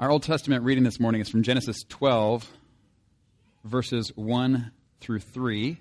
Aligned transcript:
Our 0.00 0.12
Old 0.12 0.22
Testament 0.22 0.62
reading 0.62 0.84
this 0.84 1.00
morning 1.00 1.20
is 1.20 1.28
from 1.28 1.42
Genesis 1.42 1.82
12, 1.88 2.48
verses 3.64 4.12
1 4.14 4.70
through 5.00 5.18
3. 5.18 5.76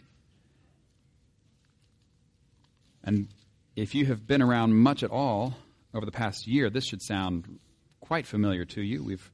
And 3.04 3.28
if 3.76 3.94
you 3.94 4.08
have 4.08 4.26
been 4.26 4.42
around 4.42 4.74
much 4.74 5.04
at 5.04 5.12
all 5.12 5.54
over 5.94 6.04
the 6.04 6.12
past 6.12 6.48
year, 6.48 6.72
this 6.72 6.84
should 6.84 7.04
sound 7.04 7.60
quite 8.00 8.26
familiar 8.26 8.66
to 8.66 8.82
you. 8.82 9.04
We've 9.04 9.32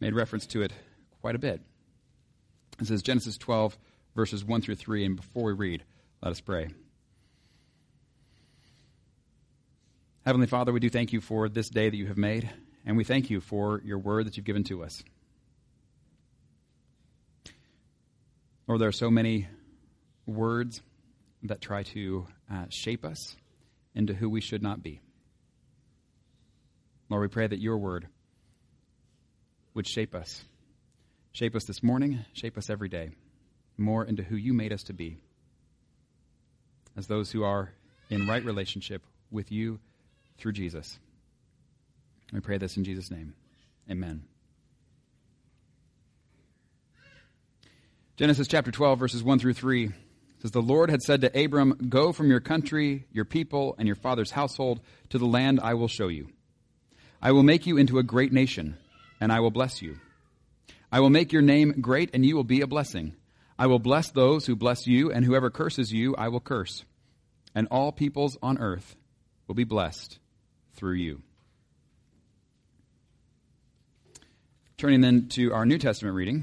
made 0.00 0.14
reference 0.14 0.46
to 0.46 0.62
it 0.62 0.72
quite 1.20 1.34
a 1.34 1.38
bit. 1.38 1.60
This 2.78 2.90
is 2.90 3.02
Genesis 3.02 3.36
12, 3.36 3.76
verses 4.16 4.42
1 4.42 4.62
through 4.62 4.76
3. 4.76 5.04
And 5.04 5.16
before 5.16 5.44
we 5.44 5.52
read, 5.52 5.84
let 6.22 6.30
us 6.30 6.40
pray. 6.40 6.70
Heavenly 10.24 10.46
Father, 10.46 10.72
we 10.72 10.80
do 10.80 10.88
thank 10.88 11.12
you 11.12 11.20
for 11.20 11.50
this 11.50 11.68
day 11.68 11.90
that 11.90 11.96
you 11.96 12.06
have 12.06 12.16
made. 12.16 12.48
And 12.86 12.96
we 12.96 13.04
thank 13.04 13.30
you 13.30 13.40
for 13.40 13.80
your 13.84 13.98
word 13.98 14.26
that 14.26 14.36
you've 14.36 14.46
given 14.46 14.64
to 14.64 14.82
us. 14.82 15.02
Lord, 18.66 18.80
there 18.80 18.88
are 18.88 18.92
so 18.92 19.10
many 19.10 19.48
words 20.26 20.80
that 21.42 21.60
try 21.60 21.82
to 21.82 22.26
uh, 22.50 22.66
shape 22.70 23.04
us 23.04 23.36
into 23.94 24.14
who 24.14 24.30
we 24.30 24.40
should 24.40 24.62
not 24.62 24.82
be. 24.82 25.00
Lord, 27.08 27.22
we 27.22 27.28
pray 27.28 27.46
that 27.46 27.60
your 27.60 27.78
word 27.78 28.06
would 29.74 29.86
shape 29.86 30.14
us. 30.14 30.44
Shape 31.32 31.54
us 31.54 31.64
this 31.64 31.82
morning, 31.82 32.24
shape 32.32 32.58
us 32.58 32.70
every 32.70 32.88
day, 32.88 33.10
more 33.76 34.04
into 34.04 34.22
who 34.22 34.36
you 34.36 34.52
made 34.52 34.72
us 34.72 34.84
to 34.84 34.92
be. 34.92 35.18
As 36.96 37.06
those 37.06 37.30
who 37.30 37.44
are 37.44 37.72
in 38.08 38.26
right 38.26 38.44
relationship 38.44 39.02
with 39.30 39.52
you 39.52 39.78
through 40.38 40.52
Jesus. 40.52 40.98
We 42.32 42.40
pray 42.40 42.58
this 42.58 42.76
in 42.76 42.84
Jesus' 42.84 43.10
name. 43.10 43.34
Amen. 43.90 44.22
Genesis 48.16 48.46
chapter 48.46 48.70
12, 48.70 48.98
verses 48.98 49.22
1 49.22 49.38
through 49.38 49.54
3 49.54 49.90
says, 50.40 50.50
The 50.50 50.60
Lord 50.60 50.90
had 50.90 51.02
said 51.02 51.22
to 51.22 51.44
Abram, 51.44 51.88
Go 51.88 52.12
from 52.12 52.28
your 52.28 52.40
country, 52.40 53.06
your 53.12 53.24
people, 53.24 53.74
and 53.78 53.86
your 53.86 53.96
father's 53.96 54.30
household 54.30 54.80
to 55.08 55.18
the 55.18 55.26
land 55.26 55.58
I 55.62 55.74
will 55.74 55.88
show 55.88 56.08
you. 56.08 56.28
I 57.22 57.32
will 57.32 57.42
make 57.42 57.66
you 57.66 57.76
into 57.76 57.98
a 57.98 58.02
great 58.02 58.32
nation, 58.32 58.76
and 59.20 59.32
I 59.32 59.40
will 59.40 59.50
bless 59.50 59.82
you. 59.82 59.98
I 60.92 61.00
will 61.00 61.10
make 61.10 61.32
your 61.32 61.42
name 61.42 61.80
great, 61.80 62.10
and 62.14 62.24
you 62.24 62.36
will 62.36 62.44
be 62.44 62.60
a 62.60 62.66
blessing. 62.66 63.14
I 63.58 63.66
will 63.66 63.78
bless 63.78 64.10
those 64.10 64.46
who 64.46 64.56
bless 64.56 64.86
you, 64.86 65.10
and 65.10 65.24
whoever 65.24 65.50
curses 65.50 65.92
you, 65.92 66.14
I 66.16 66.28
will 66.28 66.40
curse. 66.40 66.84
And 67.54 67.68
all 67.70 67.90
peoples 67.90 68.38
on 68.42 68.58
earth 68.58 68.96
will 69.46 69.54
be 69.54 69.64
blessed 69.64 70.18
through 70.74 70.94
you. 70.94 71.22
Turning 74.80 75.02
then 75.02 75.28
to 75.28 75.52
our 75.52 75.66
New 75.66 75.76
Testament 75.76 76.16
reading, 76.16 76.42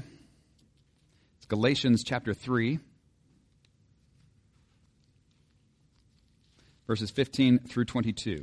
it's 1.38 1.46
Galatians 1.46 2.04
chapter 2.06 2.32
3, 2.32 2.78
verses 6.86 7.10
15 7.10 7.58
through 7.58 7.84
22. 7.86 8.42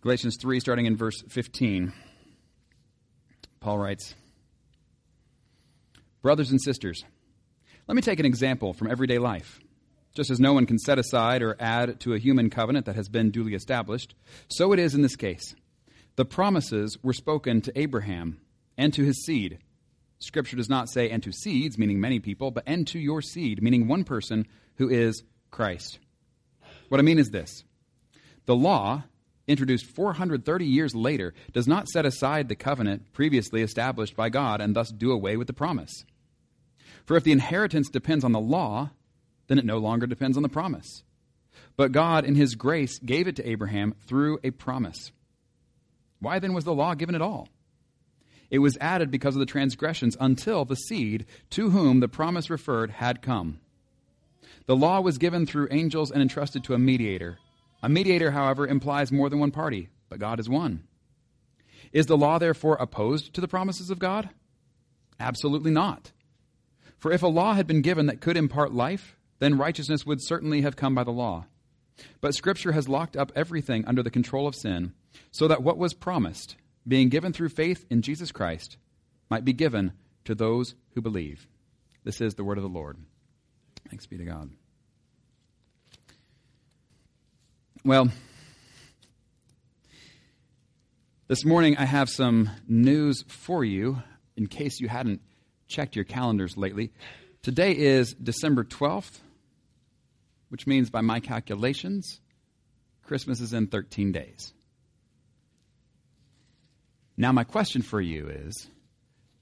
Galatians 0.00 0.36
3, 0.40 0.58
starting 0.58 0.86
in 0.86 0.96
verse 0.96 1.22
15. 1.28 1.92
Paul 3.60 3.78
writes 3.78 4.16
Brothers 6.20 6.50
and 6.50 6.60
sisters, 6.60 7.04
let 7.86 7.94
me 7.94 8.02
take 8.02 8.18
an 8.18 8.26
example 8.26 8.72
from 8.72 8.90
everyday 8.90 9.18
life. 9.18 9.60
Just 10.14 10.30
as 10.30 10.40
no 10.40 10.52
one 10.52 10.66
can 10.66 10.78
set 10.78 10.98
aside 10.98 11.42
or 11.42 11.56
add 11.60 12.00
to 12.00 12.14
a 12.14 12.18
human 12.18 12.50
covenant 12.50 12.86
that 12.86 12.96
has 12.96 13.08
been 13.08 13.30
duly 13.30 13.54
established, 13.54 14.14
so 14.48 14.72
it 14.72 14.78
is 14.78 14.94
in 14.94 15.02
this 15.02 15.16
case. 15.16 15.54
The 16.16 16.24
promises 16.24 16.98
were 17.02 17.12
spoken 17.12 17.60
to 17.62 17.78
Abraham 17.78 18.40
and 18.76 18.92
to 18.94 19.04
his 19.04 19.24
seed. 19.24 19.58
Scripture 20.18 20.56
does 20.56 20.68
not 20.68 20.90
say, 20.90 21.08
and 21.08 21.22
to 21.22 21.32
seeds, 21.32 21.78
meaning 21.78 22.00
many 22.00 22.18
people, 22.18 22.50
but 22.50 22.64
and 22.66 22.86
to 22.88 22.98
your 22.98 23.22
seed, 23.22 23.62
meaning 23.62 23.88
one 23.88 24.04
person 24.04 24.46
who 24.76 24.90
is 24.90 25.22
Christ. 25.50 25.98
What 26.88 27.00
I 27.00 27.04
mean 27.04 27.18
is 27.18 27.30
this 27.30 27.64
the 28.46 28.56
law, 28.56 29.04
introduced 29.46 29.86
430 29.86 30.64
years 30.66 30.94
later, 30.94 31.34
does 31.52 31.68
not 31.68 31.88
set 31.88 32.04
aside 32.04 32.48
the 32.48 32.56
covenant 32.56 33.12
previously 33.12 33.62
established 33.62 34.16
by 34.16 34.28
God 34.28 34.60
and 34.60 34.74
thus 34.74 34.90
do 34.90 35.12
away 35.12 35.36
with 35.36 35.46
the 35.46 35.52
promise. 35.52 36.04
For 37.04 37.16
if 37.16 37.24
the 37.24 37.32
inheritance 37.32 37.88
depends 37.88 38.24
on 38.24 38.32
the 38.32 38.40
law, 38.40 38.90
then 39.50 39.58
it 39.58 39.64
no 39.64 39.78
longer 39.78 40.06
depends 40.06 40.36
on 40.36 40.44
the 40.44 40.48
promise. 40.48 41.02
But 41.76 41.90
God, 41.90 42.24
in 42.24 42.36
His 42.36 42.54
grace, 42.54 43.00
gave 43.00 43.26
it 43.26 43.34
to 43.34 43.48
Abraham 43.48 43.96
through 44.06 44.38
a 44.44 44.52
promise. 44.52 45.10
Why 46.20 46.38
then 46.38 46.54
was 46.54 46.62
the 46.62 46.72
law 46.72 46.94
given 46.94 47.16
at 47.16 47.20
all? 47.20 47.48
It 48.48 48.60
was 48.60 48.78
added 48.80 49.10
because 49.10 49.34
of 49.34 49.40
the 49.40 49.46
transgressions 49.46 50.16
until 50.20 50.64
the 50.64 50.76
seed 50.76 51.26
to 51.50 51.70
whom 51.70 51.98
the 51.98 52.06
promise 52.06 52.48
referred 52.48 52.92
had 52.92 53.22
come. 53.22 53.58
The 54.66 54.76
law 54.76 55.00
was 55.00 55.18
given 55.18 55.46
through 55.46 55.66
angels 55.72 56.12
and 56.12 56.22
entrusted 56.22 56.62
to 56.64 56.74
a 56.74 56.78
mediator. 56.78 57.38
A 57.82 57.88
mediator, 57.88 58.30
however, 58.30 58.68
implies 58.68 59.10
more 59.10 59.28
than 59.28 59.40
one 59.40 59.50
party, 59.50 59.88
but 60.08 60.20
God 60.20 60.38
is 60.38 60.48
one. 60.48 60.84
Is 61.92 62.06
the 62.06 62.16
law 62.16 62.38
therefore 62.38 62.76
opposed 62.78 63.34
to 63.34 63.40
the 63.40 63.48
promises 63.48 63.90
of 63.90 63.98
God? 63.98 64.30
Absolutely 65.18 65.72
not. 65.72 66.12
For 66.98 67.10
if 67.10 67.24
a 67.24 67.26
law 67.26 67.54
had 67.54 67.66
been 67.66 67.82
given 67.82 68.06
that 68.06 68.20
could 68.20 68.36
impart 68.36 68.72
life, 68.72 69.16
then 69.40 69.58
righteousness 69.58 70.06
would 70.06 70.22
certainly 70.22 70.60
have 70.60 70.76
come 70.76 70.94
by 70.94 71.02
the 71.02 71.10
law. 71.10 71.46
But 72.20 72.34
Scripture 72.34 72.72
has 72.72 72.88
locked 72.88 73.16
up 73.16 73.32
everything 73.34 73.84
under 73.86 74.02
the 74.02 74.10
control 74.10 74.46
of 74.46 74.54
sin, 74.54 74.92
so 75.32 75.48
that 75.48 75.62
what 75.62 75.76
was 75.76 75.92
promised, 75.92 76.56
being 76.86 77.08
given 77.08 77.32
through 77.32 77.48
faith 77.48 77.84
in 77.90 78.02
Jesus 78.02 78.30
Christ, 78.32 78.76
might 79.28 79.44
be 79.44 79.52
given 79.52 79.92
to 80.24 80.34
those 80.34 80.74
who 80.94 81.00
believe. 81.00 81.48
This 82.04 82.20
is 82.20 82.34
the 82.34 82.44
word 82.44 82.58
of 82.58 82.62
the 82.62 82.68
Lord. 82.68 82.96
Thanks 83.88 84.06
be 84.06 84.18
to 84.18 84.24
God. 84.24 84.50
Well, 87.84 88.10
this 91.28 91.44
morning 91.44 91.76
I 91.78 91.86
have 91.86 92.10
some 92.10 92.50
news 92.68 93.24
for 93.26 93.64
you 93.64 94.02
in 94.36 94.46
case 94.46 94.80
you 94.80 94.88
hadn't 94.88 95.22
checked 95.66 95.96
your 95.96 96.04
calendars 96.04 96.56
lately. 96.56 96.92
Today 97.42 97.72
is 97.72 98.12
December 98.14 98.64
12th, 98.64 99.20
which 100.50 100.66
means 100.66 100.90
by 100.90 101.00
my 101.00 101.20
calculations, 101.20 102.20
Christmas 103.04 103.40
is 103.40 103.54
in 103.54 103.66
13 103.66 104.12
days. 104.12 104.52
Now, 107.16 107.32
my 107.32 107.44
question 107.44 107.82
for 107.82 108.00
you 108.00 108.28
is 108.28 108.68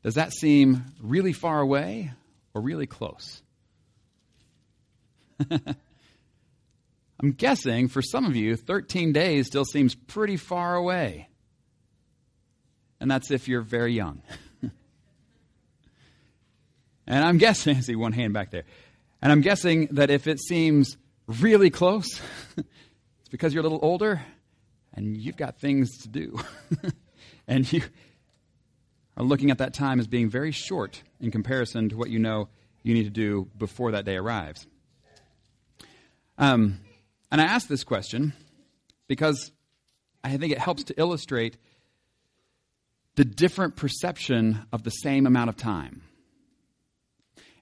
Does 0.02 0.14
that 0.14 0.32
seem 0.32 0.84
really 1.00 1.32
far 1.32 1.60
away 1.60 2.12
or 2.54 2.62
really 2.62 2.86
close? 2.86 3.42
I'm 7.20 7.32
guessing 7.32 7.88
for 7.88 8.00
some 8.00 8.24
of 8.26 8.36
you, 8.36 8.56
13 8.56 9.12
days 9.12 9.46
still 9.46 9.64
seems 9.64 9.94
pretty 9.94 10.36
far 10.36 10.76
away. 10.76 11.28
And 13.00 13.10
that's 13.10 13.30
if 13.30 13.48
you're 13.48 13.62
very 13.62 13.92
young. 13.92 14.22
and 17.06 17.24
I'm 17.24 17.38
guessing, 17.38 17.76
I 17.78 17.80
see 17.80 17.96
one 17.96 18.12
hand 18.12 18.34
back 18.34 18.50
there. 18.50 18.64
And 19.20 19.32
I'm 19.32 19.40
guessing 19.40 19.88
that 19.92 20.10
if 20.10 20.26
it 20.26 20.40
seems 20.40 20.96
really 21.26 21.70
close, 21.70 22.20
it's 22.56 23.28
because 23.30 23.52
you're 23.52 23.60
a 23.60 23.64
little 23.64 23.80
older 23.82 24.22
and 24.94 25.16
you've 25.16 25.36
got 25.36 25.58
things 25.58 25.98
to 26.02 26.08
do. 26.08 26.38
and 27.48 27.70
you 27.72 27.82
are 29.16 29.24
looking 29.24 29.50
at 29.50 29.58
that 29.58 29.74
time 29.74 29.98
as 29.98 30.06
being 30.06 30.30
very 30.30 30.52
short 30.52 31.02
in 31.20 31.30
comparison 31.30 31.88
to 31.88 31.96
what 31.96 32.10
you 32.10 32.18
know 32.18 32.48
you 32.82 32.94
need 32.94 33.04
to 33.04 33.10
do 33.10 33.50
before 33.58 33.92
that 33.92 34.04
day 34.04 34.16
arrives. 34.16 34.66
Um, 36.38 36.78
and 37.30 37.40
I 37.40 37.44
ask 37.44 37.66
this 37.66 37.84
question 37.84 38.32
because 39.08 39.50
I 40.22 40.36
think 40.36 40.52
it 40.52 40.58
helps 40.58 40.84
to 40.84 40.94
illustrate 40.98 41.56
the 43.16 43.24
different 43.24 43.74
perception 43.74 44.64
of 44.72 44.84
the 44.84 44.90
same 44.90 45.26
amount 45.26 45.48
of 45.48 45.56
time. 45.56 46.02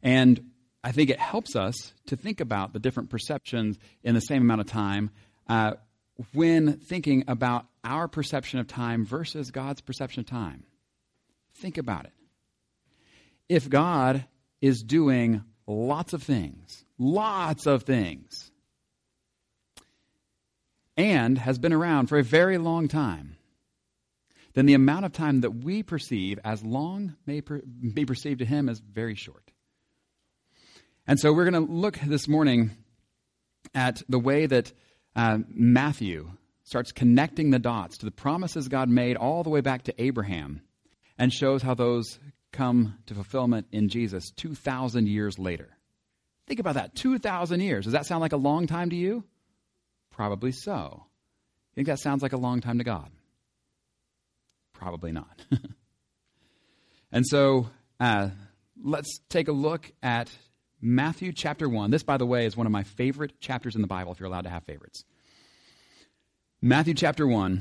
And 0.03 0.51
I 0.87 0.93
think 0.93 1.11
it 1.11 1.19
helps 1.19 1.57
us 1.57 1.93
to 2.07 2.17
think 2.17 2.41
about 2.41 2.73
the 2.73 2.79
different 2.79 3.11
perceptions 3.11 3.77
in 4.05 4.15
the 4.15 4.21
same 4.21 4.43
amount 4.43 4.61
of 4.61 4.69
time 4.69 5.11
uh, 5.49 5.73
when 6.33 6.75
thinking 6.75 7.25
about 7.27 7.67
our 7.83 8.07
perception 8.07 8.61
of 8.61 8.69
time 8.69 9.05
versus 9.05 9.51
God's 9.51 9.81
perception 9.81 10.21
of 10.21 10.27
time. 10.27 10.63
Think 11.57 11.77
about 11.77 12.05
it. 12.05 12.13
If 13.49 13.69
God 13.69 14.27
is 14.61 14.81
doing 14.85 15.43
lots 15.67 16.13
of 16.13 16.23
things, 16.23 16.85
lots 16.99 17.67
of 17.67 17.83
things, 17.83 18.53
and 20.97 21.37
has 21.37 21.59
been 21.59 21.73
around 21.73 22.07
for 22.07 22.19
a 22.19 22.23
very 22.23 22.59
long 22.59 22.87
time, 22.87 23.37
then 24.55 24.67
the 24.67 24.75
amount 24.75 25.05
of 25.05 25.13
time 25.13 25.41
that 25.41 25.51
we 25.51 25.83
perceive 25.83 26.39
as 26.45 26.63
long 26.63 27.17
may 27.27 27.41
per- 27.41 27.63
be 27.93 28.07
perceived 28.07 28.39
to 28.39 28.45
him 28.45 28.69
as 28.69 28.79
very 28.79 29.17
short. 29.17 29.51
And 31.07 31.21
so 31.21 31.33
we're 31.33 31.49
going 31.49 31.67
to 31.67 31.73
look 31.73 31.99
this 32.01 32.27
morning 32.27 32.73
at 33.75 34.03
the 34.09 34.19
way 34.19 34.47
that 34.47 34.73
uh, 35.15 35.39
Matthew 35.49 36.33
starts 36.65 36.91
connecting 36.91 37.51
the 37.51 37.61
dots 37.61 37.99
to 37.99 38.07
the 38.07 38.11
promises 38.11 38.67
God 38.67 38.89
made 38.89 39.17
all 39.17 39.45
the 39.45 39.51
way 39.51 39.61
back 39.61 39.85
to 39.85 40.03
Abraham 40.03 40.63
and 41.17 41.33
shows 41.33 41.63
how 41.63 41.75
those 41.75 42.19
come 42.53 42.99
to 43.07 43.15
fulfillment 43.15 43.69
in 43.71 43.89
Jesus 43.89 44.31
2,000 44.33 45.07
years 45.07 45.39
later. 45.39 45.69
Think 46.49 46.59
about 46.59 46.75
that 46.75 46.97
2,000 46.97 47.61
years. 47.61 47.85
Does 47.85 47.93
that 47.93 48.07
sound 48.07 48.21
like 48.21 48.33
a 48.33 48.37
long 48.37 48.67
time 48.67 48.91
to 48.91 48.97
you? 48.97 49.23
Probably 50.11 50.51
so. 50.51 51.05
You 51.71 51.75
think 51.75 51.87
that 51.87 52.01
sounds 52.01 52.23
like 52.23 52.33
a 52.33 52.39
long 52.39 52.61
time 52.61 52.79
to 52.79 52.85
God? 52.85 53.11
Probably 54.73 55.13
not. 55.13 55.45
and 57.13 57.25
so 57.27 57.69
uh, 58.01 58.31
let's 58.83 59.21
take 59.29 59.49
a 59.49 59.53
look 59.53 59.91
at 60.03 60.31
Matthew 60.87 61.33
chapter 61.33 61.69
1. 61.69 61.91
This, 61.91 62.05
by 62.05 62.17
the 62.17 62.25
way, 62.25 62.47
is 62.47 62.57
one 62.57 62.65
of 62.65 62.71
my 62.71 62.85
favorite 62.85 63.41
chapters 63.41 63.75
in 63.75 63.81
the 63.81 63.89
Bible, 63.89 64.13
if 64.13 64.21
you're 64.21 64.29
allowed 64.29 64.45
to 64.45 64.51
have 64.51 64.63
favorites. 64.63 65.05
Matthew 66.63 66.95
chapter 66.95 67.27
1. 67.27 67.61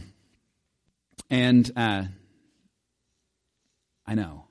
And 1.32 1.72
uh, 1.76 2.04
I 4.06 4.14
know, 4.14 4.46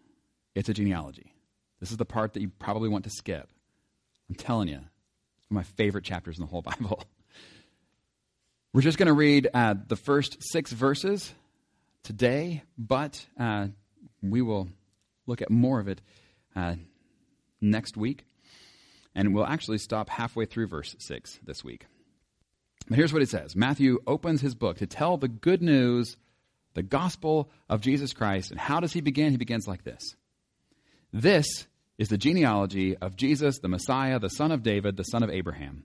it's 0.57 0.69
a 0.69 0.75
genealogy. 0.75 1.33
This 1.79 1.93
is 1.93 1.99
the 1.99 2.05
part 2.05 2.33
that 2.33 2.41
you 2.41 2.51
probably 2.59 2.89
want 2.89 3.05
to 3.05 3.11
skip. 3.11 3.49
I'm 4.29 4.35
telling 4.35 4.67
you, 4.67 4.81
it's 5.39 5.51
one 5.51 5.61
of 5.61 5.69
my 5.69 5.75
favorite 5.77 6.03
chapters 6.03 6.37
in 6.37 6.43
the 6.43 6.51
whole 6.51 6.63
Bible. 6.81 7.05
We're 8.73 8.81
just 8.81 8.99
going 8.99 9.07
to 9.07 9.13
read 9.13 9.49
uh, 9.55 9.77
the 9.87 9.95
first 9.95 10.39
six 10.41 10.73
verses 10.73 11.33
today, 12.03 12.65
but 12.77 13.25
uh, 13.39 13.69
we 14.21 14.43
will 14.43 14.69
look 15.29 15.43
at 15.43 15.51
more 15.51 15.79
of 15.79 15.87
it 15.87 16.01
uh, 16.57 16.75
next 17.61 17.97
week. 17.97 18.25
And 19.15 19.35
we'll 19.35 19.47
actually 19.47 19.79
stop 19.79 20.11
halfway 20.11 20.45
through 20.45 20.69
verse 20.69 20.97
6 20.99 21.39
this 21.45 21.63
week. 21.63 21.87
But 22.89 22.97
here's 22.97 23.13
what 23.13 23.23
it 23.23 23.29
says 23.29 23.57
Matthew 23.57 24.01
opens 24.07 24.41
his 24.41 24.55
book 24.55 24.79
to 24.79 24.87
tell 24.87 25.17
the 25.17 25.29
good 25.29 25.63
news, 25.63 26.17
the 26.75 26.83
gospel 26.83 27.51
of 27.69 27.81
Jesus 27.81 28.13
Christ. 28.13 28.51
And 28.51 28.61
how 28.61 28.81
does 28.81 28.93
he 28.93 29.01
begin? 29.01 29.31
He 29.31 29.37
begins 29.37 29.67
like 29.67 29.85
this 29.85 30.17
This 31.13 31.47
is 31.99 32.09
the 32.09 32.19
genealogy 32.19 32.97
of 32.97 33.17
Jesus, 33.17 33.59
the 33.61 33.69
Messiah, 33.69 34.19
the 34.19 34.29
son 34.29 34.53
of 34.53 34.63
David, 34.63 34.97
the 34.97 35.05
son 35.05 35.23
of 35.23 35.31
Abraham. 35.31 35.85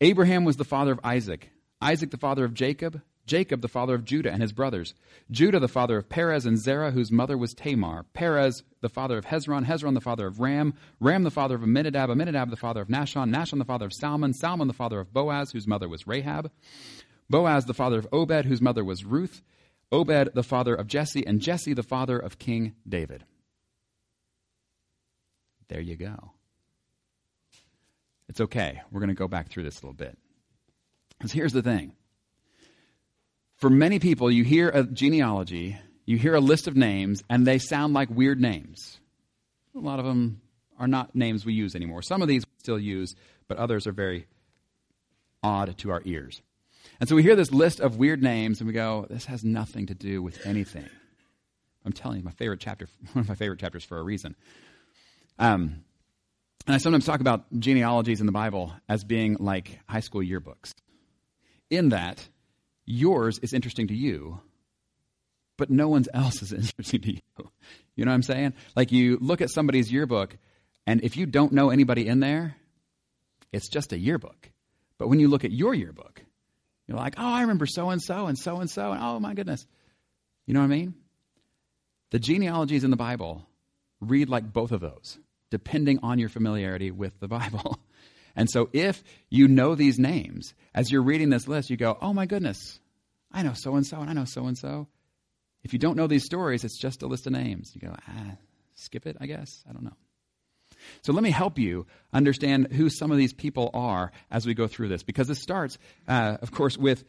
Abraham 0.00 0.44
was 0.44 0.56
the 0.56 0.64
father 0.64 0.92
of 0.92 1.00
Isaac, 1.02 1.50
Isaac 1.80 2.10
the 2.10 2.18
father 2.18 2.44
of 2.44 2.54
Jacob, 2.54 3.00
Jacob 3.30 3.60
the 3.60 3.68
father 3.68 3.94
of 3.94 4.04
Judah 4.04 4.32
and 4.32 4.42
his 4.42 4.52
brothers, 4.52 4.92
Judah 5.30 5.60
the 5.60 5.68
father 5.68 5.96
of 5.96 6.08
Perez 6.08 6.46
and 6.46 6.58
Zerah, 6.58 6.90
whose 6.90 7.12
mother 7.12 7.38
was 7.38 7.54
Tamar, 7.54 8.04
Perez 8.12 8.64
the 8.80 8.88
father 8.88 9.16
of 9.18 9.26
Hezron, 9.26 9.66
Hezron 9.66 9.94
the 9.94 10.00
father 10.00 10.26
of 10.26 10.40
Ram, 10.40 10.74
Ram 10.98 11.22
the 11.22 11.30
father 11.30 11.54
of 11.54 11.62
Amminadab, 11.62 12.10
Amminadab 12.10 12.50
the 12.50 12.56
father 12.56 12.80
of 12.80 12.88
Nahshon, 12.88 13.32
Nahshon 13.32 13.58
the 13.58 13.64
father 13.64 13.86
of 13.86 13.92
Salmon, 13.92 14.32
Salmon 14.32 14.66
the 14.66 14.74
father 14.74 14.98
of 14.98 15.12
Boaz, 15.12 15.52
whose 15.52 15.68
mother 15.68 15.88
was 15.88 16.08
Rahab, 16.08 16.50
Boaz 17.28 17.66
the 17.66 17.72
father 17.72 18.00
of 18.00 18.08
Obed, 18.10 18.46
whose 18.46 18.60
mother 18.60 18.84
was 18.84 19.04
Ruth, 19.04 19.42
Obed 19.92 20.34
the 20.34 20.42
father 20.42 20.74
of 20.74 20.88
Jesse, 20.88 21.24
and 21.24 21.40
Jesse 21.40 21.72
the 21.72 21.84
father 21.84 22.18
of 22.18 22.40
King 22.40 22.74
David. 22.88 23.24
There 25.68 25.80
you 25.80 25.94
go. 25.94 26.32
It's 28.28 28.40
okay. 28.40 28.82
We're 28.90 28.98
going 28.98 29.08
to 29.08 29.14
go 29.14 29.28
back 29.28 29.50
through 29.50 29.62
this 29.62 29.80
a 29.80 29.86
little 29.86 29.94
bit. 29.94 30.18
Because 31.16 31.30
here's 31.30 31.52
the 31.52 31.62
thing 31.62 31.92
for 33.60 33.68
many 33.70 33.98
people, 33.98 34.30
you 34.30 34.42
hear 34.42 34.70
a 34.70 34.84
genealogy, 34.84 35.78
you 36.06 36.16
hear 36.16 36.34
a 36.34 36.40
list 36.40 36.66
of 36.66 36.76
names, 36.76 37.22
and 37.28 37.46
they 37.46 37.58
sound 37.58 37.92
like 37.92 38.08
weird 38.10 38.40
names. 38.40 38.98
A 39.76 39.78
lot 39.78 39.98
of 39.98 40.06
them 40.06 40.40
are 40.78 40.88
not 40.88 41.14
names 41.14 41.44
we 41.44 41.52
use 41.52 41.74
anymore. 41.74 42.00
Some 42.00 42.22
of 42.22 42.28
these 42.28 42.42
we 42.46 42.52
still 42.58 42.78
use, 42.78 43.14
but 43.48 43.58
others 43.58 43.86
are 43.86 43.92
very 43.92 44.26
odd 45.42 45.76
to 45.78 45.90
our 45.90 46.00
ears. 46.06 46.40
And 46.98 47.08
so 47.08 47.14
we 47.14 47.22
hear 47.22 47.36
this 47.36 47.52
list 47.52 47.80
of 47.80 47.96
weird 47.96 48.22
names 48.22 48.60
and 48.60 48.66
we 48.66 48.72
go, 48.72 49.06
this 49.10 49.26
has 49.26 49.44
nothing 49.44 49.86
to 49.86 49.94
do 49.94 50.22
with 50.22 50.44
anything. 50.46 50.88
I'm 51.84 51.92
telling 51.92 52.18
you, 52.18 52.24
my 52.24 52.30
favorite 52.32 52.60
chapter, 52.60 52.88
one 53.12 53.22
of 53.22 53.28
my 53.28 53.34
favorite 53.34 53.60
chapters 53.60 53.84
for 53.84 53.98
a 53.98 54.02
reason. 54.02 54.36
Um, 55.38 55.84
and 56.66 56.74
I 56.74 56.78
sometimes 56.78 57.04
talk 57.04 57.20
about 57.20 57.44
genealogies 57.58 58.20
in 58.20 58.26
the 58.26 58.32
Bible 58.32 58.72
as 58.88 59.04
being 59.04 59.36
like 59.38 59.80
high 59.86 60.00
school 60.00 60.22
yearbooks. 60.22 60.72
In 61.70 61.90
that, 61.90 62.26
yours 62.86 63.38
is 63.38 63.52
interesting 63.52 63.88
to 63.88 63.94
you, 63.94 64.40
but 65.56 65.70
no 65.70 65.88
one's 65.88 66.08
else 66.12 66.42
is 66.42 66.52
interesting 66.52 67.00
to 67.02 67.12
you. 67.14 67.50
You 67.96 68.04
know 68.04 68.10
what 68.10 68.16
I'm 68.16 68.22
saying? 68.22 68.54
Like 68.76 68.92
you 68.92 69.18
look 69.20 69.40
at 69.40 69.50
somebody's 69.50 69.92
yearbook, 69.92 70.36
and 70.86 71.02
if 71.02 71.16
you 71.16 71.26
don't 71.26 71.52
know 71.52 71.70
anybody 71.70 72.06
in 72.06 72.20
there, 72.20 72.56
it's 73.52 73.68
just 73.68 73.92
a 73.92 73.98
yearbook. 73.98 74.50
But 74.98 75.08
when 75.08 75.20
you 75.20 75.28
look 75.28 75.44
at 75.44 75.52
your 75.52 75.74
yearbook, 75.74 76.22
you're 76.86 76.98
like, 76.98 77.14
oh, 77.18 77.32
I 77.32 77.42
remember 77.42 77.66
so 77.66 77.90
and 77.90 78.02
so 78.02 78.26
and 78.26 78.38
so 78.38 78.60
and 78.60 78.70
so, 78.70 78.92
and 78.92 79.02
oh 79.02 79.20
my 79.20 79.34
goodness. 79.34 79.66
You 80.46 80.54
know 80.54 80.60
what 80.60 80.66
I 80.66 80.68
mean? 80.68 80.94
The 82.10 82.18
genealogies 82.18 82.84
in 82.84 82.90
the 82.90 82.96
Bible 82.96 83.46
read 84.00 84.28
like 84.28 84.52
both 84.52 84.72
of 84.72 84.80
those 84.80 85.18
depending 85.50 85.98
on 86.02 86.18
your 86.18 86.28
familiarity 86.28 86.90
with 86.90 87.18
the 87.20 87.28
Bible. 87.28 87.78
And 88.36 88.48
so 88.50 88.68
if 88.72 89.02
you 89.28 89.48
know 89.48 89.74
these 89.74 89.98
names, 89.98 90.54
as 90.74 90.90
you're 90.90 91.02
reading 91.02 91.30
this 91.30 91.48
list, 91.48 91.70
you 91.70 91.76
go, 91.76 91.98
oh 92.00 92.12
my 92.12 92.26
goodness, 92.26 92.80
I 93.32 93.42
know 93.42 93.52
so 93.54 93.76
and 93.76 93.86
so, 93.86 94.00
and 94.00 94.10
I 94.10 94.12
know 94.12 94.24
so 94.24 94.46
and 94.46 94.56
so. 94.56 94.88
If 95.62 95.72
you 95.72 95.78
don't 95.78 95.96
know 95.96 96.06
these 96.06 96.24
stories, 96.24 96.64
it's 96.64 96.78
just 96.78 97.02
a 97.02 97.06
list 97.06 97.26
of 97.26 97.32
names. 97.32 97.72
You 97.74 97.88
go, 97.88 97.94
ah, 98.08 98.36
skip 98.74 99.06
it, 99.06 99.16
I 99.20 99.26
guess. 99.26 99.62
I 99.68 99.72
don't 99.72 99.84
know. 99.84 99.96
So 101.02 101.12
let 101.12 101.22
me 101.22 101.30
help 101.30 101.58
you 101.58 101.86
understand 102.12 102.72
who 102.72 102.88
some 102.88 103.10
of 103.10 103.18
these 103.18 103.34
people 103.34 103.70
are 103.74 104.12
as 104.30 104.46
we 104.46 104.54
go 104.54 104.66
through 104.66 104.88
this, 104.88 105.02
because 105.02 105.28
this 105.28 105.40
starts, 105.40 105.76
uh, 106.08 106.38
of 106.40 106.52
course, 106.52 106.78
with 106.78 107.04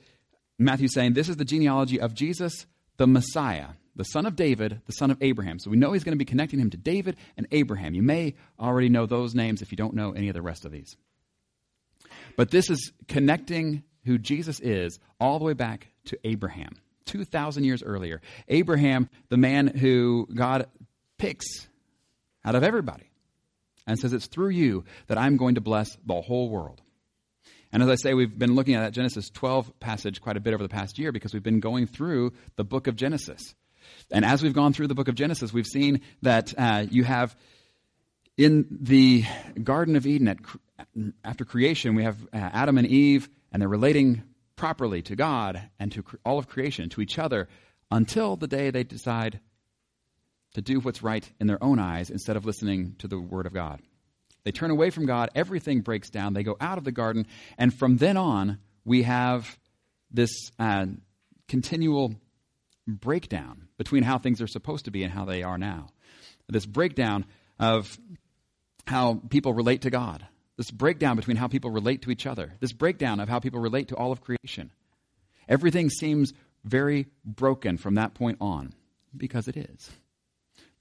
Matthew 0.60 0.90
saying, 0.90 1.14
This 1.14 1.30
is 1.30 1.38
the 1.38 1.46
genealogy 1.46 2.02
of 2.02 2.14
Jesus, 2.14 2.66
the 2.98 3.08
Messiah 3.08 3.70
the 3.96 4.04
son 4.06 4.26
of 4.26 4.36
David, 4.36 4.82
the 4.86 4.94
son 4.94 5.12
of 5.12 5.18
Abraham. 5.22 5.60
So 5.60 5.70
we 5.70 5.78
know 5.78 5.94
he's 5.94 6.04
going 6.04 6.18
to 6.18 6.24
be 6.24 6.26
connecting 6.26 6.60
him 6.60 6.70
to 6.72 6.78
David 6.78 7.18
and 7.38 7.48
Abraham. 7.52 7.94
You 7.94 8.04
may 8.04 8.36
already 8.60 8.90
know 8.90 9.06
those 9.06 9.36
names 9.36 9.62
if 9.62 9.72
you 9.72 9.78
don't 9.78 9.94
know 9.94 10.12
any 10.14 10.30
of 10.30 10.34
the 10.34 10.42
rest 10.42 10.66
of 10.66 10.72
these. 10.72 10.96
But 12.36 12.52
this 12.52 12.70
is 12.70 12.92
connecting 13.08 13.84
who 14.06 14.18
Jesus 14.18 14.60
is 14.60 15.00
all 15.20 15.40
the 15.40 15.46
way 15.46 15.54
back 15.54 15.88
to 16.06 16.20
Abraham, 16.24 16.74
2,000 17.06 17.64
years 17.64 17.84
earlier. 17.84 18.22
Abraham, 18.48 19.10
the 19.30 19.38
man 19.38 19.68
who 19.68 20.28
God 20.34 20.68
picks 21.18 21.68
out 22.44 22.56
of 22.56 22.64
everybody 22.64 23.10
and 23.86 24.00
says, 24.00 24.14
It's 24.14 24.28
through 24.28 24.50
you 24.50 24.86
that 25.08 25.18
I'm 25.18 25.38
going 25.38 25.56
to 25.56 25.62
bless 25.62 25.98
the 26.06 26.22
whole 26.22 26.50
world. 26.50 26.82
And 27.72 27.82
as 27.82 27.90
I 27.90 27.96
say, 27.96 28.14
we've 28.14 28.38
been 28.38 28.56
looking 28.56 28.76
at 28.76 28.82
that 28.82 28.92
Genesis 28.92 29.30
12 29.30 29.80
passage 29.80 30.22
quite 30.22 30.36
a 30.36 30.42
bit 30.42 30.54
over 30.54 30.64
the 30.64 30.70
past 30.70 31.00
year 31.00 31.12
because 31.12 31.34
we've 31.34 31.44
been 31.44 31.62
going 31.62 31.88
through 31.88 32.34
the 32.58 32.66
book 32.66 32.88
of 32.88 32.96
Genesis. 32.96 33.56
And 34.12 34.26
as 34.26 34.44
we've 34.44 34.54
gone 34.54 34.74
through 34.74 34.88
the 34.88 34.96
book 34.96 35.08
of 35.08 35.16
Genesis, 35.16 35.54
we've 35.54 35.68
seen 35.68 36.02
that 36.22 36.54
uh, 36.58 36.86
you 36.90 37.04
have 37.04 37.36
in 38.38 38.66
the 38.82 39.24
Garden 39.64 39.96
of 39.96 40.06
Eden, 40.06 40.28
at, 40.28 40.38
after 41.24 41.46
creation, 41.46 41.96
we 41.96 42.04
have 42.04 42.18
uh, 42.34 42.38
Adam 42.38 42.78
and 42.78 42.88
Eve, 42.88 43.30
and 43.52 43.62
they're 43.62 43.70
relating 43.70 44.24
properly 44.56 45.02
to 45.04 45.16
God 45.16 45.62
and 45.80 45.92
to 45.92 46.04
all 46.26 46.38
of 46.38 46.48
creation, 46.48 46.90
to 46.90 47.02
each 47.02 47.18
other, 47.18 47.48
until 47.90 48.36
the 48.36 48.48
day 48.48 48.70
they 48.70 48.84
decide 48.84 49.40
to 50.54 50.62
do 50.62 50.80
what's 50.80 51.02
right 51.02 51.30
in 51.40 51.48
their 51.48 51.64
own 51.64 51.80
eyes 51.80 52.10
instead 52.10 52.36
of 52.36 52.46
listening 52.46 52.96
to 53.00 53.08
the 53.08 53.20
Word 53.20 53.46
of 53.46 53.54
God. 53.54 53.82
They 54.44 54.52
turn 54.52 54.72
away 54.72 54.90
from 54.90 55.06
God, 55.06 55.30
everything 55.36 55.82
breaks 55.82 56.10
down, 56.10 56.34
they 56.34 56.44
go 56.44 56.58
out 56.60 56.78
of 56.78 56.84
the 56.84 56.92
garden, 56.92 57.28
and 57.58 57.74
from 57.74 57.98
then 57.98 58.18
on, 58.18 58.60
we 58.84 59.04
have 59.04 59.58
this 60.10 60.52
uh, 60.60 60.88
continual 61.48 62.16
breakdown 62.88 63.68
between 63.78 64.04
how 64.04 64.18
things 64.18 64.42
are 64.42 64.48
supposed 64.48 64.86
to 64.86 64.92
be 64.92 65.04
and 65.04 65.14
how 65.14 65.26
they 65.26 65.44
are 65.44 65.58
now. 65.58 65.88
This 66.48 66.66
breakdown 66.66 67.26
of 67.60 67.98
how 68.88 69.22
people 69.30 69.54
relate 69.54 69.82
to 69.84 69.90
God. 69.90 70.26
This 70.62 70.70
breakdown 70.70 71.16
between 71.16 71.38
how 71.38 71.48
people 71.48 71.72
relate 71.72 72.04
to 72.04 72.12
each 72.12 72.28
other. 72.28 72.54
This 72.60 72.72
breakdown 72.72 73.20
of 73.20 73.28
how 73.28 73.40
people 73.40 73.60
relate 73.60 73.88
to 73.88 73.96
all 73.96 74.12
of 74.12 74.22
creation. 74.22 74.70
Everything 75.50 75.90
seems 75.90 76.34
very 76.64 77.08
broken 77.26 77.80
from 77.80 77.96
that 77.96 78.14
point 78.14 78.38
on 78.40 78.76
because 79.18 79.48
it 79.48 79.58
is. 79.58 79.90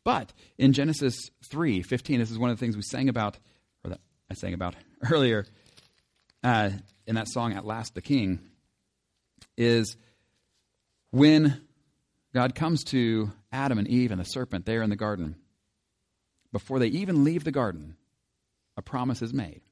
But 0.05 0.35
in 0.59 0.75
Genesis 0.75 1.17
3 1.47 1.81
15, 1.81 2.21
this 2.21 2.31
is 2.31 2.39
one 2.39 2.51
of 2.51 2.59
the 2.59 2.61
things 2.61 2.77
we 2.77 2.83
sang 2.83 3.09
about, 3.09 3.39
or 3.83 3.89
that 3.89 4.01
I 4.31 4.35
sang 4.35 4.53
about 4.53 4.75
earlier 5.11 5.47
uh, 6.45 6.73
in 7.07 7.15
that 7.15 7.29
song, 7.31 7.55
At 7.55 7.65
Last 7.65 7.95
the 7.95 8.03
King, 8.03 8.39
is 9.57 9.97
when 11.11 11.59
God 12.35 12.55
comes 12.55 12.85
to 12.85 13.33
Adam 13.51 13.79
and 13.79 13.89
Eve 13.89 14.11
and 14.11 14.21
the 14.21 14.27
serpent 14.27 14.67
there 14.67 14.83
in 14.83 14.91
the 14.91 14.97
garden. 14.97 15.37
Before 16.53 16.79
they 16.79 16.89
even 16.89 17.25
leave 17.25 17.45
the 17.45 17.51
garden, 17.51 17.97
a 18.77 18.83
promise 18.83 19.23
is 19.23 19.33
made. 19.33 19.63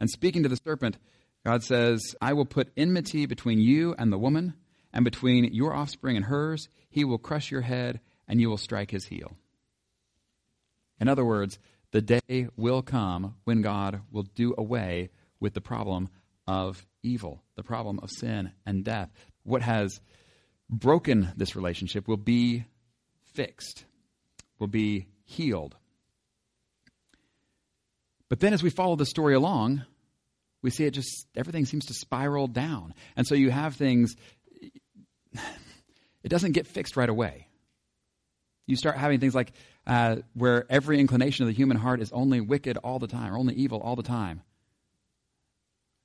And 0.00 0.10
speaking 0.10 0.42
to 0.42 0.48
the 0.48 0.56
serpent, 0.56 0.98
God 1.44 1.62
says, 1.62 2.14
I 2.20 2.32
will 2.32 2.46
put 2.46 2.72
enmity 2.76 3.26
between 3.26 3.60
you 3.60 3.94
and 3.98 4.12
the 4.12 4.18
woman, 4.18 4.54
and 4.92 5.04
between 5.04 5.52
your 5.52 5.74
offspring 5.74 6.16
and 6.16 6.24
hers. 6.26 6.68
He 6.88 7.04
will 7.04 7.18
crush 7.18 7.50
your 7.50 7.62
head, 7.62 8.00
and 8.28 8.40
you 8.40 8.48
will 8.48 8.56
strike 8.56 8.90
his 8.90 9.06
heel. 9.06 9.36
In 11.00 11.08
other 11.08 11.24
words, 11.24 11.58
the 11.90 12.00
day 12.00 12.48
will 12.56 12.82
come 12.82 13.34
when 13.44 13.62
God 13.62 14.00
will 14.10 14.22
do 14.22 14.54
away 14.56 15.10
with 15.40 15.54
the 15.54 15.60
problem 15.60 16.08
of 16.46 16.86
evil, 17.02 17.42
the 17.56 17.62
problem 17.62 17.98
of 18.02 18.10
sin 18.10 18.52
and 18.64 18.84
death, 18.84 19.10
what 19.42 19.62
has 19.62 20.00
broken 20.70 21.32
this 21.36 21.54
relationship 21.54 22.08
will 22.08 22.16
be 22.16 22.64
fixed, 23.32 23.84
will 24.58 24.66
be 24.68 25.06
healed. 25.24 25.76
But 28.34 28.40
then 28.40 28.52
as 28.52 28.64
we 28.64 28.70
follow 28.70 28.96
the 28.96 29.06
story 29.06 29.32
along, 29.34 29.84
we 30.60 30.70
see 30.70 30.84
it 30.84 30.90
just, 30.90 31.28
everything 31.36 31.66
seems 31.66 31.86
to 31.86 31.94
spiral 31.94 32.48
down. 32.48 32.92
And 33.14 33.28
so 33.28 33.36
you 33.36 33.52
have 33.52 33.76
things, 33.76 34.16
it 35.32 36.30
doesn't 36.30 36.50
get 36.50 36.66
fixed 36.66 36.96
right 36.96 37.08
away. 37.08 37.46
You 38.66 38.74
start 38.74 38.96
having 38.96 39.20
things 39.20 39.36
like 39.36 39.52
uh, 39.86 40.16
where 40.32 40.66
every 40.68 40.98
inclination 40.98 41.44
of 41.44 41.46
the 41.46 41.54
human 41.54 41.76
heart 41.76 42.00
is 42.00 42.10
only 42.10 42.40
wicked 42.40 42.76
all 42.78 42.98
the 42.98 43.06
time, 43.06 43.32
or 43.32 43.38
only 43.38 43.54
evil 43.54 43.78
all 43.78 43.94
the 43.94 44.02
time. 44.02 44.42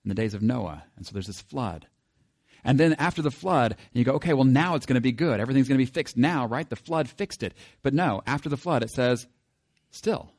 In 0.06 0.10
the 0.10 0.14
days 0.14 0.36
of 0.36 0.44
Noah. 0.44 0.84
And 0.98 1.08
so 1.08 1.14
there's 1.14 1.26
this 1.26 1.42
flood. 1.42 1.88
And 2.64 2.80
then 2.80 2.94
after 3.00 3.24
the 3.24 3.32
flood, 3.32 3.76
you 3.92 4.04
go, 4.04 4.14
okay, 4.14 4.34
well, 4.34 4.46
now 4.46 4.76
it's 4.76 4.86
going 4.86 4.94
to 4.94 5.02
be 5.02 5.12
good. 5.12 5.40
Everything's 5.40 5.68
going 5.68 5.80
to 5.80 5.84
be 5.84 5.92
fixed 5.92 6.16
now, 6.16 6.46
right? 6.46 6.70
The 6.70 6.76
flood 6.76 7.10
fixed 7.10 7.42
it. 7.42 7.56
But 7.82 7.96
no, 7.96 8.22
after 8.28 8.50
the 8.50 8.56
flood, 8.56 8.84
it 8.84 8.92
says, 8.92 9.26
still, 9.90 10.30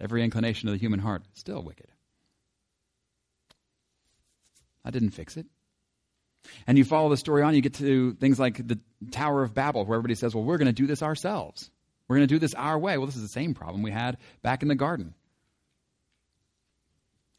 every 0.00 0.24
inclination 0.24 0.68
of 0.68 0.74
the 0.74 0.78
human 0.78 1.00
heart, 1.00 1.22
still 1.34 1.62
wicked. 1.62 1.88
I 4.84 4.90
didn't 4.90 5.10
fix 5.10 5.36
it. 5.36 5.46
And 6.66 6.78
you 6.78 6.84
follow 6.84 7.10
the 7.10 7.16
story 7.16 7.42
on, 7.42 7.54
you 7.54 7.60
get 7.60 7.74
to 7.74 8.14
things 8.14 8.40
like 8.40 8.66
the 8.66 8.78
Tower 9.10 9.42
of 9.42 9.52
Babel, 9.52 9.84
where 9.84 9.96
everybody 9.96 10.14
says, 10.14 10.34
well, 10.34 10.44
we're 10.44 10.56
going 10.56 10.66
to 10.66 10.72
do 10.72 10.86
this 10.86 11.02
ourselves. 11.02 11.70
We're 12.08 12.16
going 12.16 12.28
to 12.28 12.34
do 12.34 12.38
this 12.38 12.54
our 12.54 12.78
way. 12.78 12.96
Well, 12.96 13.06
this 13.06 13.16
is 13.16 13.22
the 13.22 13.28
same 13.28 13.54
problem 13.54 13.82
we 13.82 13.90
had 13.90 14.16
back 14.42 14.62
in 14.62 14.68
the 14.68 14.74
garden. 14.74 15.14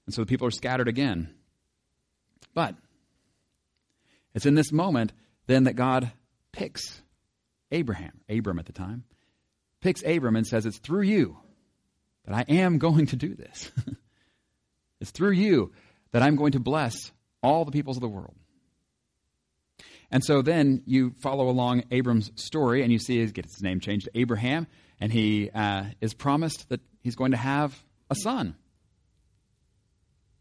And 0.05 0.13
so 0.13 0.21
the 0.21 0.27
people 0.27 0.47
are 0.47 0.51
scattered 0.51 0.87
again. 0.87 1.33
But 2.53 2.75
it's 4.33 4.45
in 4.45 4.55
this 4.55 4.71
moment 4.71 5.13
then 5.47 5.63
that 5.63 5.73
God 5.73 6.11
picks 6.51 7.01
Abraham, 7.71 8.21
Abram 8.29 8.59
at 8.59 8.65
the 8.65 8.73
time, 8.73 9.03
picks 9.81 10.03
Abram 10.03 10.35
and 10.35 10.45
says, 10.45 10.65
It's 10.65 10.77
through 10.77 11.03
you 11.03 11.37
I 12.33 12.45
am 12.47 12.77
going 12.77 13.07
to 13.07 13.15
do 13.15 13.35
this. 13.35 13.71
it's 15.01 15.11
through 15.11 15.31
you 15.31 15.71
that 16.11 16.21
I'm 16.21 16.35
going 16.35 16.53
to 16.53 16.59
bless 16.59 17.11
all 17.41 17.65
the 17.65 17.71
peoples 17.71 17.97
of 17.97 18.01
the 18.01 18.09
world. 18.09 18.35
And 20.11 20.23
so 20.23 20.41
then 20.41 20.83
you 20.85 21.13
follow 21.21 21.50
along 21.50 21.83
Abram's 21.89 22.31
story, 22.35 22.83
and 22.83 22.91
you 22.91 23.00
see 23.00 23.19
he 23.19 23.31
gets 23.31 23.55
his 23.55 23.63
name 23.63 23.79
changed 23.79 24.05
to 24.05 24.19
Abraham, 24.19 24.67
and 25.00 25.11
he 25.11 25.50
uh, 25.50 25.85
is 26.01 26.13
promised 26.13 26.67
that 26.69 26.81
he's 27.01 27.15
going 27.15 27.31
to 27.31 27.38
have 27.38 27.81
a 28.09 28.15
son. 28.15 28.55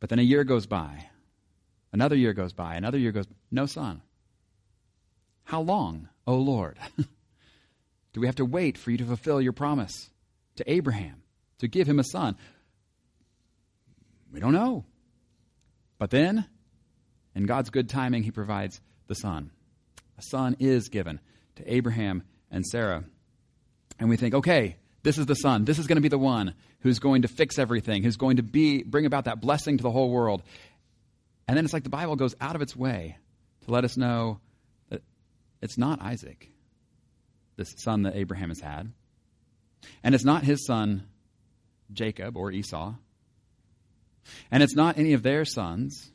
But 0.00 0.10
then 0.10 0.18
a 0.18 0.22
year 0.22 0.44
goes 0.44 0.66
by, 0.66 1.06
another 1.92 2.16
year 2.16 2.32
goes 2.32 2.52
by, 2.52 2.74
another 2.74 2.98
year 2.98 3.12
goes, 3.12 3.26
no 3.50 3.66
son. 3.66 4.02
How 5.44 5.60
long, 5.60 6.08
O 6.26 6.36
Lord? 6.36 6.78
Do 8.12 8.20
we 8.20 8.26
have 8.26 8.36
to 8.36 8.44
wait 8.44 8.76
for 8.76 8.90
you 8.90 8.98
to 8.98 9.04
fulfill 9.04 9.40
your 9.40 9.52
promise 9.52 10.10
to 10.56 10.70
Abraham 10.70 11.22
to 11.60 11.68
give 11.68 11.86
him 11.86 11.98
a 11.98 12.04
son? 12.04 12.36
We 14.32 14.40
don't 14.40 14.52
know. 14.52 14.84
But 15.98 16.10
then, 16.10 16.46
in 17.34 17.46
God's 17.46 17.70
good 17.70 17.88
timing, 17.88 18.22
he 18.22 18.30
provides 18.30 18.80
the 19.06 19.14
son 19.14 19.50
a 20.20 20.22
son 20.22 20.54
is 20.58 20.90
given 20.90 21.18
to 21.56 21.72
Abraham 21.74 22.22
and 22.50 22.66
Sarah. 22.66 23.04
And 23.98 24.10
we 24.10 24.18
think, 24.18 24.34
okay, 24.34 24.76
this 25.02 25.16
is 25.16 25.24
the 25.24 25.34
son. 25.34 25.64
This 25.64 25.78
is 25.78 25.86
going 25.86 25.96
to 25.96 26.02
be 26.02 26.08
the 26.08 26.18
one 26.18 26.54
who's 26.80 26.98
going 26.98 27.22
to 27.22 27.28
fix 27.28 27.58
everything, 27.58 28.02
who's 28.02 28.18
going 28.18 28.36
to 28.36 28.42
be 28.42 28.82
bring 28.82 29.06
about 29.06 29.24
that 29.24 29.40
blessing 29.40 29.78
to 29.78 29.82
the 29.82 29.90
whole 29.90 30.10
world. 30.10 30.42
And 31.48 31.56
then 31.56 31.64
it's 31.64 31.72
like 31.72 31.84
the 31.84 31.90
Bible 31.90 32.16
goes 32.16 32.34
out 32.38 32.54
of 32.54 32.60
its 32.60 32.76
way 32.76 33.16
to 33.64 33.70
let 33.70 33.84
us 33.84 33.96
know 33.96 34.40
that 34.90 35.02
it's 35.62 35.78
not 35.78 36.02
Isaac, 36.02 36.50
this 37.56 37.74
son 37.78 38.02
that 38.02 38.14
Abraham 38.14 38.50
has 38.50 38.60
had. 38.60 38.92
And 40.04 40.14
it's 40.14 40.24
not 40.24 40.44
his 40.44 40.66
son 40.66 41.08
Jacob 41.92 42.36
or 42.36 42.50
Esau. 42.50 42.94
And 44.50 44.62
it's 44.62 44.74
not 44.74 44.98
any 44.98 45.12
of 45.12 45.22
their 45.22 45.44
sons. 45.44 46.10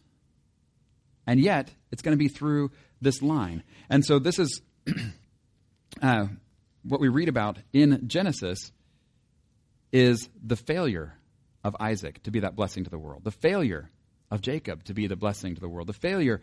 And 1.27 1.39
yet, 1.39 1.71
it's 1.91 2.01
going 2.01 2.13
to 2.17 2.23
be 2.23 2.27
through 2.27 2.71
this 3.01 3.21
line. 3.21 3.63
And 3.89 4.05
so 4.05 4.19
this 4.19 4.39
is 4.39 4.61
uh, 6.01 6.27
what 6.83 7.01
we 7.01 7.07
read 7.09 7.29
about 7.29 7.57
in 7.73 8.07
Genesis 8.07 8.71
is 9.91 10.29
the 10.43 10.55
failure 10.55 11.13
of 11.63 11.75
Isaac 11.79 12.21
to 12.23 12.31
be 12.31 12.41
that 12.41 12.55
blessing 12.55 12.83
to 12.83 12.89
the 12.89 12.99
world, 12.99 13.23
the 13.23 13.31
failure 13.31 13.89
of 14.29 14.41
Jacob 14.41 14.83
to 14.85 14.93
be 14.93 15.07
the 15.07 15.15
blessing 15.15 15.55
to 15.55 15.61
the 15.61 15.69
world, 15.69 15.87
the 15.87 15.93
failure 15.93 16.41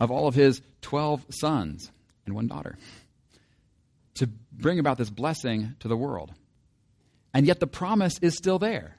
of 0.00 0.10
all 0.10 0.26
of 0.26 0.34
his 0.34 0.62
12 0.82 1.26
sons 1.30 1.90
and 2.26 2.34
one 2.34 2.48
daughter 2.48 2.76
to 4.18 4.26
bring 4.52 4.78
about 4.78 4.98
this 4.98 5.10
blessing 5.10 5.74
to 5.80 5.88
the 5.88 5.96
world. 5.96 6.32
And 7.38 7.46
yet 7.46 7.60
the 7.60 7.68
promise 7.68 8.18
is 8.20 8.36
still 8.36 8.58
there. 8.58 8.96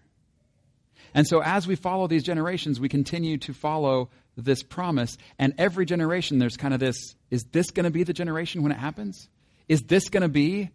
And 1.13 1.27
so 1.27 1.41
as 1.43 1.67
we 1.67 1.75
follow 1.75 2.07
these 2.07 2.23
generations, 2.23 2.79
we 2.79 2.87
continue 2.87 3.37
to 3.39 3.53
follow 3.53 4.11
this 4.37 4.63
promise. 4.63 5.17
And 5.37 5.55
every 5.57 5.85
generation, 5.85 6.39
there's 6.39 6.55
kind 6.55 6.73
of 6.73 6.79
this 6.79 7.17
is 7.29 7.43
this 7.51 7.71
going 7.71 7.83
to 7.83 7.89
be 7.89 8.03
the 8.03 8.13
generation 8.13 8.63
when 8.63 8.71
it 8.71 8.77
happens? 8.77 9.27
Is 9.67 9.81
this 9.81 10.07
going 10.07 10.21
to 10.21 10.29
be 10.29 10.69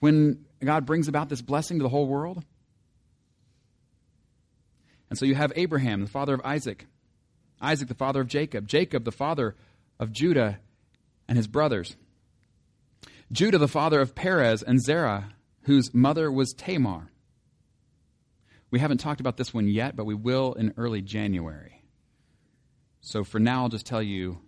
when 0.00 0.44
God 0.64 0.86
brings 0.86 1.06
about 1.06 1.28
this 1.28 1.40
blessing 1.40 1.78
to 1.78 1.84
the 1.84 1.88
whole 1.88 2.08
world? 2.08 2.44
And 5.08 5.16
so 5.16 5.24
you 5.24 5.36
have 5.36 5.52
Abraham, 5.54 6.00
the 6.00 6.10
father 6.10 6.34
of 6.34 6.40
Isaac, 6.44 6.84
Isaac, 7.60 7.86
the 7.86 7.94
father 7.94 8.22
of 8.22 8.26
Jacob, 8.26 8.66
Jacob, 8.66 9.04
the 9.04 9.12
father 9.12 9.54
of 10.00 10.10
Judah 10.10 10.58
and 11.28 11.38
his 11.38 11.46
brothers, 11.46 11.94
Judah, 13.30 13.58
the 13.58 13.68
father 13.68 14.00
of 14.00 14.16
Perez 14.16 14.64
and 14.64 14.82
Zerah, 14.82 15.33
whose 15.64 15.92
mother 15.94 16.30
was 16.30 16.52
Tamar. 16.52 17.10
We 18.70 18.80
haven't 18.80 18.98
talked 18.98 19.20
about 19.20 19.36
this 19.36 19.54
one 19.54 19.68
yet, 19.68 19.96
but 19.96 20.04
we 20.04 20.14
will 20.14 20.54
in 20.54 20.74
early 20.76 21.00
January. 21.00 21.82
So 23.00 23.22
for 23.24 23.38
now, 23.38 23.62
I'll 23.62 23.68
just 23.68 23.86
tell 23.86 24.02
you 24.02 24.38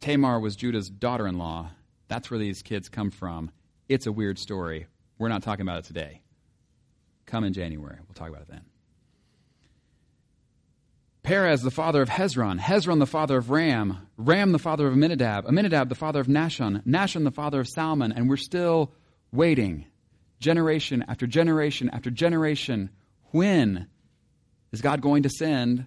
Tamar 0.00 0.40
was 0.40 0.56
Judah's 0.56 0.88
daughter 0.88 1.26
in 1.26 1.36
law. 1.36 1.70
That's 2.08 2.30
where 2.30 2.38
these 2.38 2.62
kids 2.62 2.88
come 2.88 3.10
from. 3.10 3.50
It's 3.88 4.06
a 4.06 4.12
weird 4.12 4.38
story. 4.38 4.86
We're 5.18 5.28
not 5.28 5.42
talking 5.42 5.62
about 5.62 5.78
it 5.78 5.84
today. 5.84 6.22
Come 7.26 7.44
in 7.44 7.52
January. 7.52 7.98
We'll 8.06 8.14
talk 8.14 8.28
about 8.28 8.42
it 8.42 8.48
then. 8.48 8.62
Perez, 11.22 11.62
the 11.62 11.70
father 11.70 12.00
of 12.00 12.08
Hezron. 12.08 12.58
Hezron, 12.58 12.98
the 12.98 13.06
father 13.06 13.36
of 13.36 13.50
Ram. 13.50 14.08
Ram, 14.16 14.52
the 14.52 14.58
father 14.58 14.86
of 14.86 14.94
Amminadab. 14.94 15.46
Amminadab, 15.46 15.88
the 15.88 15.94
father 15.94 16.20
of 16.20 16.26
Nahshon. 16.26 16.82
Nahshon, 16.86 17.24
the 17.24 17.30
father 17.30 17.60
of 17.60 17.68
Salmon. 17.68 18.12
And 18.12 18.28
we're 18.28 18.38
still 18.38 18.94
waiting. 19.32 19.86
Generation 20.40 21.04
after 21.06 21.26
generation 21.26 21.90
after 21.90 22.10
generation. 22.10 22.90
When 23.30 23.88
is 24.72 24.80
God 24.80 25.00
going 25.00 25.24
to 25.24 25.30
send 25.30 25.86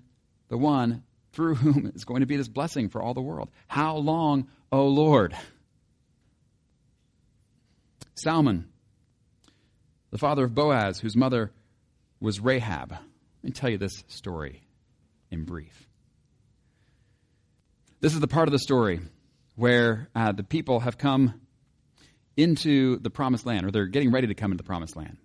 the 0.50 0.58
one 0.58 1.04
through 1.34 1.56
whom 1.56 1.92
is 1.96 2.06
going 2.06 2.22
to 2.22 2.28
be 2.28 2.38
this 2.38 2.48
blessing 2.48 2.90
for 2.90 3.02
all 3.02 3.14
the 3.14 3.22
world. 3.22 3.50
How 3.68 3.98
long, 3.98 4.48
O 4.72 4.88
Lord? 4.88 5.36
Salmon, 8.16 8.70
the 10.12 10.18
father 10.18 10.46
of 10.46 10.54
Boaz, 10.54 11.00
whose 11.00 11.16
mother 11.16 11.52
was 12.22 12.40
Rahab. 12.40 12.92
Let 12.92 13.02
me 13.44 13.52
tell 13.52 13.70
you 13.70 13.78
this 13.78 14.04
story 14.08 14.62
in 15.32 15.44
brief. 15.44 15.88
This 18.00 18.14
is 18.14 18.20
the 18.20 18.28
part 18.28 18.48
of 18.48 18.52
the 18.52 18.60
story 18.60 19.02
where 19.56 20.10
uh, 20.16 20.32
the 20.32 20.44
people 20.44 20.82
have 20.82 20.98
come 20.98 21.42
into 22.36 22.98
the 23.00 23.10
promised 23.10 23.46
land, 23.46 23.66
or 23.66 23.72
they're 23.72 23.88
getting 23.88 24.12
ready 24.12 24.28
to 24.28 24.34
come 24.34 24.52
into 24.52 24.62
the 24.64 24.68
promised 24.68 24.96
land. 24.96 25.18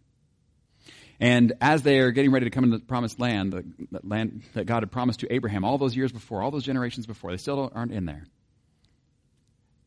And 1.21 1.53
as 1.61 1.83
they 1.83 1.99
are 1.99 2.13
getting 2.13 2.31
ready 2.31 2.47
to 2.47 2.51
come 2.51 2.65
into 2.65 2.79
the 2.79 2.85
promised 2.85 3.19
land, 3.19 3.53
the, 3.53 3.65
land 4.05 4.43
that 4.55 4.67
God 4.67 4.83
had 4.83 4.93
promised 4.93 5.21
to 5.21 5.33
Abraham 5.33 5.65
all 5.65 5.79
those 5.79 5.97
years 5.97 6.13
before, 6.13 6.43
all 6.43 6.51
those 6.51 6.65
generations 6.65 7.07
before, 7.07 7.33
they 7.33 7.39
still 7.39 7.73
aren't 7.75 7.93
in 7.93 8.05
there. 8.05 8.25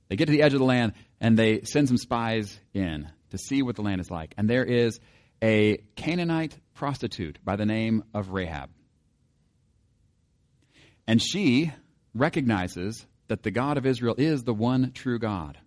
They 0.09 0.17
get 0.17 0.25
to 0.25 0.31
the 0.33 0.41
edge 0.41 0.53
of 0.53 0.59
the 0.59 0.65
land 0.65 0.91
and 1.21 1.37
they 1.37 1.61
send 1.61 1.87
some 1.87 1.97
spies 1.97 2.59
in 2.73 3.07
to 3.29 3.37
see 3.37 3.61
what 3.61 3.77
the 3.77 3.81
land 3.81 4.01
is 4.01 4.11
like. 4.11 4.33
And 4.37 4.49
there 4.49 4.65
is 4.65 4.99
a 5.41 5.77
Canaanite 5.95 6.57
prostitute 6.73 7.39
by 7.45 7.55
the 7.55 7.65
name 7.65 8.03
of 8.13 8.31
Rahab. 8.31 8.69
And 11.07 11.21
she 11.21 11.71
recognizes 12.13 13.05
that 13.29 13.43
the 13.43 13.51
God 13.51 13.77
of 13.77 13.85
Israel 13.85 14.15
is 14.17 14.43
the 14.43 14.53
one 14.53 14.91
true 14.91 15.17
God. 15.17 15.57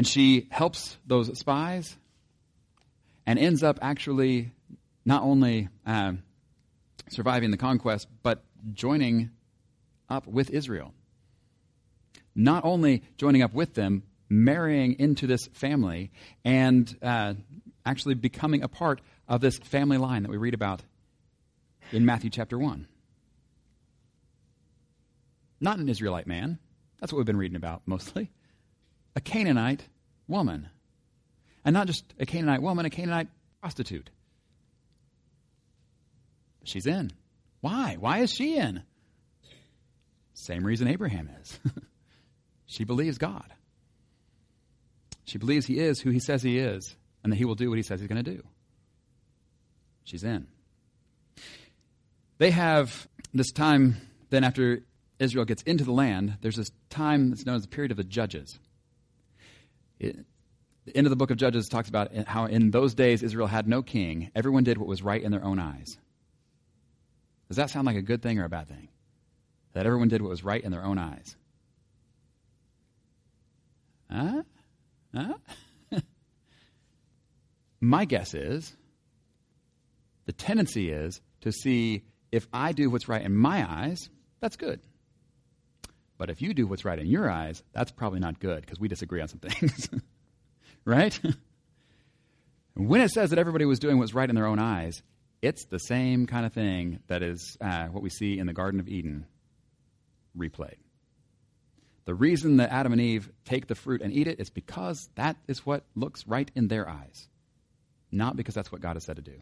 And 0.00 0.08
she 0.08 0.46
helps 0.50 0.96
those 1.06 1.38
spies 1.38 1.94
and 3.26 3.38
ends 3.38 3.62
up 3.62 3.78
actually 3.82 4.50
not 5.04 5.22
only 5.22 5.68
uh, 5.84 6.12
surviving 7.10 7.50
the 7.50 7.58
conquest, 7.58 8.08
but 8.22 8.42
joining 8.72 9.28
up 10.08 10.26
with 10.26 10.48
Israel. 10.48 10.94
Not 12.34 12.64
only 12.64 13.02
joining 13.18 13.42
up 13.42 13.52
with 13.52 13.74
them, 13.74 14.04
marrying 14.30 14.98
into 14.98 15.26
this 15.26 15.48
family, 15.48 16.12
and 16.46 16.96
uh, 17.02 17.34
actually 17.84 18.14
becoming 18.14 18.62
a 18.62 18.68
part 18.68 19.02
of 19.28 19.42
this 19.42 19.58
family 19.58 19.98
line 19.98 20.22
that 20.22 20.30
we 20.30 20.38
read 20.38 20.54
about 20.54 20.80
in 21.92 22.06
Matthew 22.06 22.30
chapter 22.30 22.58
1. 22.58 22.88
not 25.60 25.78
an 25.78 25.90
Israelite 25.90 26.26
man. 26.26 26.58
That's 27.00 27.12
what 27.12 27.18
we've 27.18 27.26
been 27.26 27.36
reading 27.36 27.56
about 27.56 27.82
mostly. 27.84 28.30
A 29.16 29.20
Canaanite 29.20 29.84
woman. 30.28 30.68
And 31.64 31.74
not 31.74 31.86
just 31.86 32.04
a 32.18 32.26
Canaanite 32.26 32.62
woman, 32.62 32.86
a 32.86 32.90
Canaanite 32.90 33.28
prostitute. 33.60 34.10
She's 36.64 36.86
in. 36.86 37.12
Why? 37.60 37.96
Why 37.98 38.18
is 38.18 38.32
she 38.32 38.56
in? 38.56 38.82
Same 40.34 40.64
reason 40.64 40.88
Abraham 40.88 41.28
is. 41.40 41.58
she 42.66 42.84
believes 42.84 43.18
God. 43.18 43.52
She 45.24 45.38
believes 45.38 45.66
he 45.66 45.78
is 45.78 46.00
who 46.00 46.10
he 46.10 46.20
says 46.20 46.42
he 46.42 46.58
is 46.58 46.96
and 47.22 47.32
that 47.32 47.36
he 47.36 47.44
will 47.44 47.54
do 47.54 47.68
what 47.68 47.76
he 47.76 47.82
says 47.82 48.00
he's 48.00 48.08
going 48.08 48.24
to 48.24 48.30
do. 48.36 48.42
She's 50.04 50.24
in. 50.24 50.46
They 52.38 52.50
have 52.50 53.06
this 53.34 53.52
time, 53.52 53.96
then 54.30 54.44
after 54.44 54.82
Israel 55.18 55.44
gets 55.44 55.62
into 55.62 55.84
the 55.84 55.92
land, 55.92 56.38
there's 56.40 56.56
this 56.56 56.70
time 56.88 57.30
that's 57.30 57.44
known 57.44 57.56
as 57.56 57.62
the 57.62 57.68
period 57.68 57.90
of 57.90 57.98
the 57.98 58.04
judges. 58.04 58.58
It, 60.00 60.16
the 60.86 60.96
end 60.96 61.06
of 61.06 61.10
the 61.10 61.16
book 61.16 61.30
of 61.30 61.36
Judges 61.36 61.68
talks 61.68 61.88
about 61.88 62.14
how 62.26 62.46
in 62.46 62.70
those 62.70 62.94
days 62.94 63.22
Israel 63.22 63.46
had 63.46 63.68
no 63.68 63.82
king. 63.82 64.30
Everyone 64.34 64.64
did 64.64 64.78
what 64.78 64.88
was 64.88 65.02
right 65.02 65.22
in 65.22 65.30
their 65.30 65.44
own 65.44 65.58
eyes. 65.58 65.98
Does 67.48 67.58
that 67.58 67.70
sound 67.70 67.86
like 67.86 67.96
a 67.96 68.02
good 68.02 68.22
thing 68.22 68.38
or 68.38 68.44
a 68.44 68.48
bad 68.48 68.68
thing? 68.68 68.88
That 69.74 69.86
everyone 69.86 70.08
did 70.08 70.22
what 70.22 70.30
was 70.30 70.42
right 70.42 70.62
in 70.62 70.72
their 70.72 70.84
own 70.84 70.98
eyes. 70.98 71.36
Huh? 74.10 74.42
Huh? 75.14 75.34
My 77.80 78.04
guess 78.04 78.34
is 78.34 78.74
the 80.26 80.32
tendency 80.32 80.90
is 80.90 81.20
to 81.42 81.52
see 81.52 82.02
if 82.30 82.46
I 82.52 82.72
do 82.72 82.90
what's 82.90 83.08
right 83.08 83.22
in 83.22 83.34
my 83.34 83.68
eyes, 83.68 84.08
that's 84.40 84.56
good. 84.56 84.80
But 86.20 86.28
if 86.28 86.42
you 86.42 86.52
do 86.52 86.66
what's 86.66 86.84
right 86.84 86.98
in 86.98 87.06
your 87.06 87.30
eyes, 87.30 87.62
that's 87.72 87.90
probably 87.90 88.20
not 88.20 88.40
good 88.40 88.60
because 88.60 88.78
we 88.78 88.88
disagree 88.88 89.22
on 89.22 89.28
some 89.28 89.38
things. 89.38 89.88
right? 90.84 91.18
when 92.74 93.00
it 93.00 93.10
says 93.10 93.30
that 93.30 93.38
everybody 93.38 93.64
was 93.64 93.78
doing 93.78 93.96
what's 93.96 94.12
right 94.12 94.28
in 94.28 94.36
their 94.36 94.44
own 94.44 94.58
eyes, 94.58 95.02
it's 95.40 95.64
the 95.64 95.78
same 95.78 96.26
kind 96.26 96.44
of 96.44 96.52
thing 96.52 96.98
that 97.06 97.22
is 97.22 97.56
uh, 97.62 97.86
what 97.86 98.02
we 98.02 98.10
see 98.10 98.38
in 98.38 98.46
the 98.46 98.52
Garden 98.52 98.80
of 98.80 98.86
Eden 98.86 99.24
replayed. 100.36 100.76
The 102.04 102.14
reason 102.14 102.58
that 102.58 102.70
Adam 102.70 102.92
and 102.92 103.00
Eve 103.00 103.32
take 103.46 103.66
the 103.66 103.74
fruit 103.74 104.02
and 104.02 104.12
eat 104.12 104.28
it 104.28 104.40
is 104.40 104.50
because 104.50 105.08
that 105.14 105.36
is 105.48 105.64
what 105.64 105.84
looks 105.94 106.26
right 106.26 106.50
in 106.54 106.68
their 106.68 106.86
eyes, 106.86 107.28
not 108.12 108.36
because 108.36 108.54
that's 108.54 108.70
what 108.70 108.82
God 108.82 108.96
has 108.96 109.06
said 109.06 109.16
to 109.16 109.22
do. 109.22 109.40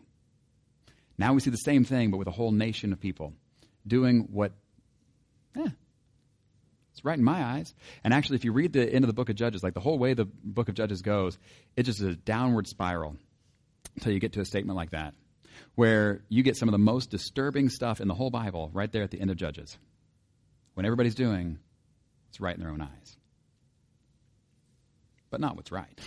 Now 1.18 1.32
we 1.34 1.40
see 1.40 1.50
the 1.50 1.56
same 1.56 1.82
thing, 1.82 2.12
but 2.12 2.18
with 2.18 2.28
a 2.28 2.30
whole 2.30 2.52
nation 2.52 2.92
of 2.92 3.00
people 3.00 3.32
doing 3.84 4.28
what, 4.30 4.52
eh, 5.56 5.70
it's 6.98 7.04
right 7.04 7.16
in 7.16 7.24
my 7.24 7.44
eyes. 7.44 7.74
And 8.02 8.12
actually, 8.12 8.36
if 8.36 8.44
you 8.44 8.52
read 8.52 8.72
the 8.72 8.92
end 8.92 9.04
of 9.04 9.06
the 9.06 9.14
book 9.14 9.28
of 9.28 9.36
Judges, 9.36 9.62
like 9.62 9.74
the 9.74 9.80
whole 9.80 9.98
way 9.98 10.14
the 10.14 10.24
book 10.24 10.68
of 10.68 10.74
Judges 10.74 11.00
goes, 11.00 11.38
it's 11.76 11.86
just 11.86 12.00
is 12.00 12.06
a 12.06 12.16
downward 12.16 12.66
spiral 12.66 13.16
until 13.94 14.12
you 14.12 14.18
get 14.18 14.32
to 14.32 14.40
a 14.40 14.44
statement 14.44 14.76
like 14.76 14.90
that 14.90 15.14
where 15.76 16.22
you 16.28 16.42
get 16.42 16.56
some 16.56 16.68
of 16.68 16.72
the 16.72 16.78
most 16.78 17.10
disturbing 17.10 17.68
stuff 17.68 18.00
in 18.00 18.08
the 18.08 18.14
whole 18.14 18.30
Bible 18.30 18.70
right 18.72 18.90
there 18.90 19.04
at 19.04 19.12
the 19.12 19.20
end 19.20 19.30
of 19.30 19.36
Judges. 19.36 19.78
When 20.74 20.86
everybody's 20.86 21.14
doing 21.14 21.58
it's 22.30 22.40
right 22.40 22.54
in 22.54 22.60
their 22.60 22.70
own 22.70 22.82
eyes, 22.82 23.16
but 25.30 25.40
not 25.40 25.54
what's 25.54 25.70
right. 25.70 25.98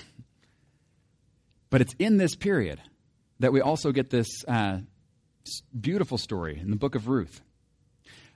but 1.70 1.80
it's 1.80 1.96
in 2.00 2.18
this 2.18 2.36
period 2.36 2.82
that 3.40 3.54
we 3.54 3.62
also 3.62 3.94
get 3.94 4.10
this 4.10 4.28
uh, 4.46 4.80
beautiful 5.80 6.18
story 6.18 6.60
in 6.60 6.70
the 6.70 6.76
book 6.76 6.96
of 6.96 7.08
Ruth 7.08 7.42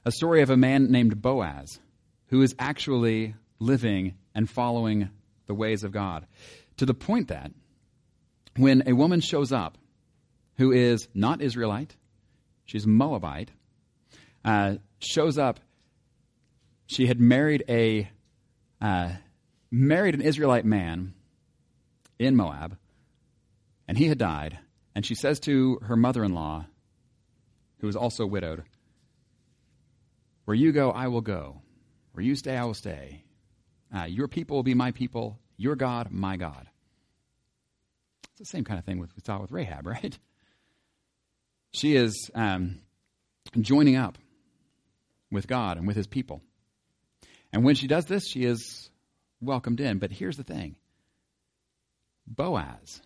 a 0.06 0.12
story 0.12 0.42
of 0.44 0.52
a 0.52 0.58
man 0.58 0.92
named 0.92 1.22
Boaz 1.22 1.80
who 2.28 2.42
is 2.42 2.56
actually 2.60 3.36
living 3.60 4.16
and 4.34 4.50
following 4.50 5.10
the 5.48 5.54
ways 5.54 5.84
of 5.84 5.92
God. 5.92 6.26
To 6.78 6.86
the 6.86 6.94
point 6.94 7.30
that 7.30 7.52
when 8.58 8.84
a 8.88 8.94
woman 8.94 9.22
shows 9.22 9.52
up 9.52 9.78
who 10.58 10.72
is 10.72 11.08
not 11.14 11.42
Israelite, 11.42 11.96
she's 12.66 12.88
Moabite, 12.88 13.52
uh, 14.44 14.76
shows 15.00 15.38
up. 15.38 15.60
She 16.88 17.08
had 17.08 17.20
married 17.20 17.64
a 17.68 18.10
uh, 18.82 19.14
married 19.72 20.16
an 20.16 20.22
Israelite 20.22 20.66
man 20.66 21.14
in 22.20 22.36
Moab, 22.36 22.78
and 23.88 23.98
he 23.98 24.08
had 24.08 24.18
died. 24.18 24.60
And 24.94 25.06
she 25.06 25.16
says 25.16 25.42
to 25.42 25.80
her 25.82 25.98
mother-in-law, 25.98 26.68
who 27.80 27.88
is 27.88 27.96
also 27.96 28.26
widowed, 28.26 28.64
"Where 30.46 30.56
you 30.56 30.72
go, 30.72 30.92
I 30.92 31.08
will 31.08 31.22
go. 31.22 31.62
Where 32.16 32.24
you 32.24 32.36
stay, 32.36 32.56
I 32.56 32.66
will 32.66 32.74
stay. 32.74 33.24
Uh, 33.96 34.06
your 34.06 34.28
people 34.28 34.56
will 34.56 34.64
be 34.64 34.74
my 34.74 34.92
people. 34.92 35.40
Your 35.58 35.76
God, 35.76 36.12
my 36.12 36.38
God." 36.38 36.68
It's 38.32 38.40
the 38.40 38.46
same 38.46 38.66
kind 38.66 38.80
of 38.80 38.86
thing 38.86 39.00
with, 39.00 39.16
we 39.16 39.22
saw 39.24 39.40
with 39.40 39.52
Rahab, 39.52 39.88
right? 39.88 40.18
She 41.72 41.96
is 41.96 42.30
um, 42.34 42.80
joining 43.60 43.96
up 43.96 44.18
with 45.32 45.48
God 45.48 45.78
and 45.78 45.88
with 45.88 45.96
his 45.96 46.08
people. 46.08 46.42
And 47.54 47.64
when 47.64 47.76
she 47.76 47.88
does 47.88 48.06
this, 48.06 48.28
she 48.28 48.44
is 48.44 48.90
welcomed 49.40 49.80
in. 49.80 50.00
But 50.00 50.12
here's 50.12 50.38
the 50.38 50.44
thing 50.44 50.76
Boaz 52.28 53.02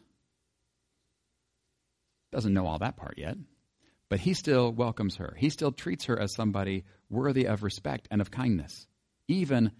doesn't 2.31 2.53
know 2.53 2.67
all 2.67 2.79
that 2.79 2.97
part 2.97 3.17
yet, 3.17 3.37
but 4.07 4.19
he 4.19 4.33
still 4.33 4.71
welcomes 4.71 5.17
her. 5.17 5.35
He 5.37 5.49
still 5.49 5.71
treats 5.71 6.05
her 6.05 6.19
as 6.19 6.33
somebody 6.33 6.85
worthy 7.09 7.45
of 7.45 7.63
respect 7.63 8.07
and 8.11 8.21
of 8.21 8.31
kindness, 8.31 8.87
even 9.29 9.71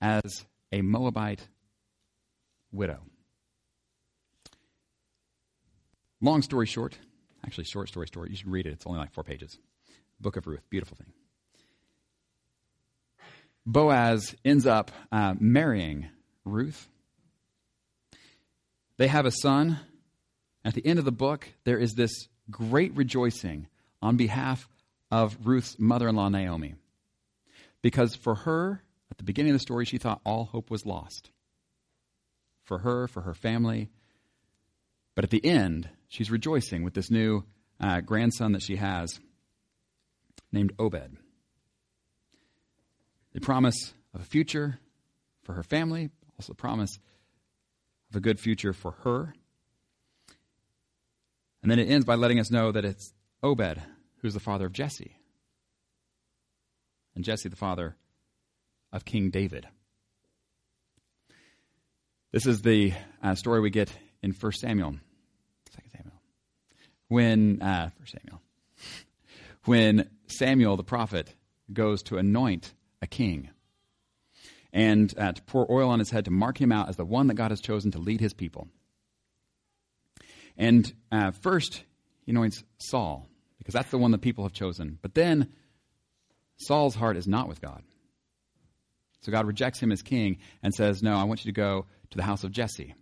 as 0.00 0.44
a 0.70 0.82
Moabite 0.82 1.48
widow. 2.70 3.00
Long 6.20 6.42
story 6.42 6.66
short, 6.66 6.98
Actually, 7.44 7.64
short 7.64 7.88
story 7.88 8.06
story. 8.06 8.30
You 8.30 8.36
should 8.36 8.50
read 8.50 8.66
it. 8.66 8.72
It's 8.72 8.86
only 8.86 8.98
like 8.98 9.12
four 9.12 9.24
pages. 9.24 9.58
Book 10.20 10.36
of 10.36 10.46
Ruth. 10.46 10.62
Beautiful 10.68 10.96
thing. 10.96 11.12
Boaz 13.64 14.34
ends 14.44 14.66
up 14.66 14.90
uh, 15.12 15.34
marrying 15.38 16.08
Ruth. 16.44 16.88
They 18.96 19.06
have 19.06 19.26
a 19.26 19.30
son. 19.30 19.80
At 20.64 20.74
the 20.74 20.84
end 20.84 20.98
of 20.98 21.04
the 21.04 21.12
book, 21.12 21.48
there 21.64 21.78
is 21.78 21.94
this 21.94 22.12
great 22.50 22.94
rejoicing 22.96 23.68
on 24.02 24.16
behalf 24.16 24.68
of 25.10 25.38
Ruth's 25.44 25.78
mother 25.78 26.08
in 26.08 26.16
law, 26.16 26.28
Naomi. 26.28 26.74
Because 27.82 28.14
for 28.14 28.34
her, 28.34 28.82
at 29.10 29.18
the 29.18 29.24
beginning 29.24 29.50
of 29.50 29.54
the 29.54 29.60
story, 29.60 29.84
she 29.84 29.98
thought 29.98 30.20
all 30.24 30.44
hope 30.44 30.70
was 30.70 30.84
lost. 30.84 31.30
For 32.64 32.78
her, 32.78 33.08
for 33.08 33.22
her 33.22 33.34
family. 33.34 33.88
But 35.14 35.24
at 35.24 35.30
the 35.30 35.44
end, 35.44 35.88
she's 36.08 36.30
rejoicing 36.30 36.84
with 36.84 36.94
this 36.94 37.10
new 37.10 37.44
uh, 37.80 38.00
grandson 38.00 38.52
that 38.52 38.62
she 38.62 38.76
has 38.76 39.20
named 40.52 40.72
Obed. 40.78 41.16
The 43.32 43.40
promise 43.40 43.92
of 44.14 44.20
a 44.20 44.24
future 44.24 44.78
for 45.44 45.54
her 45.54 45.62
family, 45.62 46.10
also 46.38 46.52
the 46.52 46.56
promise 46.56 46.98
of 48.10 48.16
a 48.16 48.20
good 48.20 48.40
future 48.40 48.72
for 48.72 48.92
her. 49.02 49.34
And 51.62 51.70
then 51.70 51.78
it 51.78 51.88
ends 51.88 52.06
by 52.06 52.14
letting 52.14 52.40
us 52.40 52.50
know 52.50 52.72
that 52.72 52.84
it's 52.84 53.12
Obed 53.42 53.82
who's 54.18 54.34
the 54.34 54.40
father 54.40 54.66
of 54.66 54.72
Jesse. 54.72 55.17
And 57.18 57.24
Jesse, 57.24 57.48
the 57.48 57.56
father 57.56 57.96
of 58.92 59.04
King 59.04 59.30
David. 59.30 59.66
This 62.30 62.46
is 62.46 62.62
the 62.62 62.92
uh, 63.20 63.34
story 63.34 63.60
we 63.60 63.70
get 63.70 63.92
in 64.22 64.30
1 64.30 64.52
Samuel 64.52 64.94
when 67.08 67.60
uh, 67.60 67.90
for 67.98 68.06
Samuel, 68.06 68.40
when 69.64 70.08
Samuel 70.28 70.76
the 70.76 70.84
prophet 70.84 71.34
goes 71.72 72.04
to 72.04 72.18
anoint 72.18 72.72
a 73.02 73.08
king 73.08 73.50
and 74.72 75.12
uh, 75.18 75.32
to 75.32 75.42
pour 75.42 75.68
oil 75.72 75.90
on 75.90 75.98
his 75.98 76.12
head 76.12 76.26
to 76.26 76.30
mark 76.30 76.60
him 76.60 76.70
out 76.70 76.88
as 76.88 76.94
the 76.94 77.04
one 77.04 77.26
that 77.26 77.34
God 77.34 77.50
has 77.50 77.60
chosen 77.60 77.90
to 77.90 77.98
lead 77.98 78.20
his 78.20 78.32
people. 78.32 78.68
And 80.56 80.92
uh, 81.10 81.32
first, 81.32 81.82
he 82.24 82.30
anoints 82.30 82.62
Saul 82.78 83.26
because 83.58 83.74
that's 83.74 83.90
the 83.90 83.98
one 83.98 84.12
that 84.12 84.20
people 84.20 84.44
have 84.44 84.52
chosen. 84.52 85.00
But 85.02 85.16
then 85.16 85.52
Saul's 86.58 86.94
heart 86.94 87.16
is 87.16 87.26
not 87.26 87.48
with 87.48 87.60
God. 87.60 87.82
So 89.20 89.32
God 89.32 89.46
rejects 89.46 89.80
him 89.80 89.92
as 89.92 90.02
king 90.02 90.38
and 90.62 90.74
says, 90.74 91.02
No, 91.02 91.14
I 91.14 91.24
want 91.24 91.44
you 91.44 91.52
to 91.52 91.56
go 91.56 91.86
to 92.10 92.16
the 92.16 92.22
house 92.22 92.44
of 92.44 92.52
Jesse. 92.52 92.94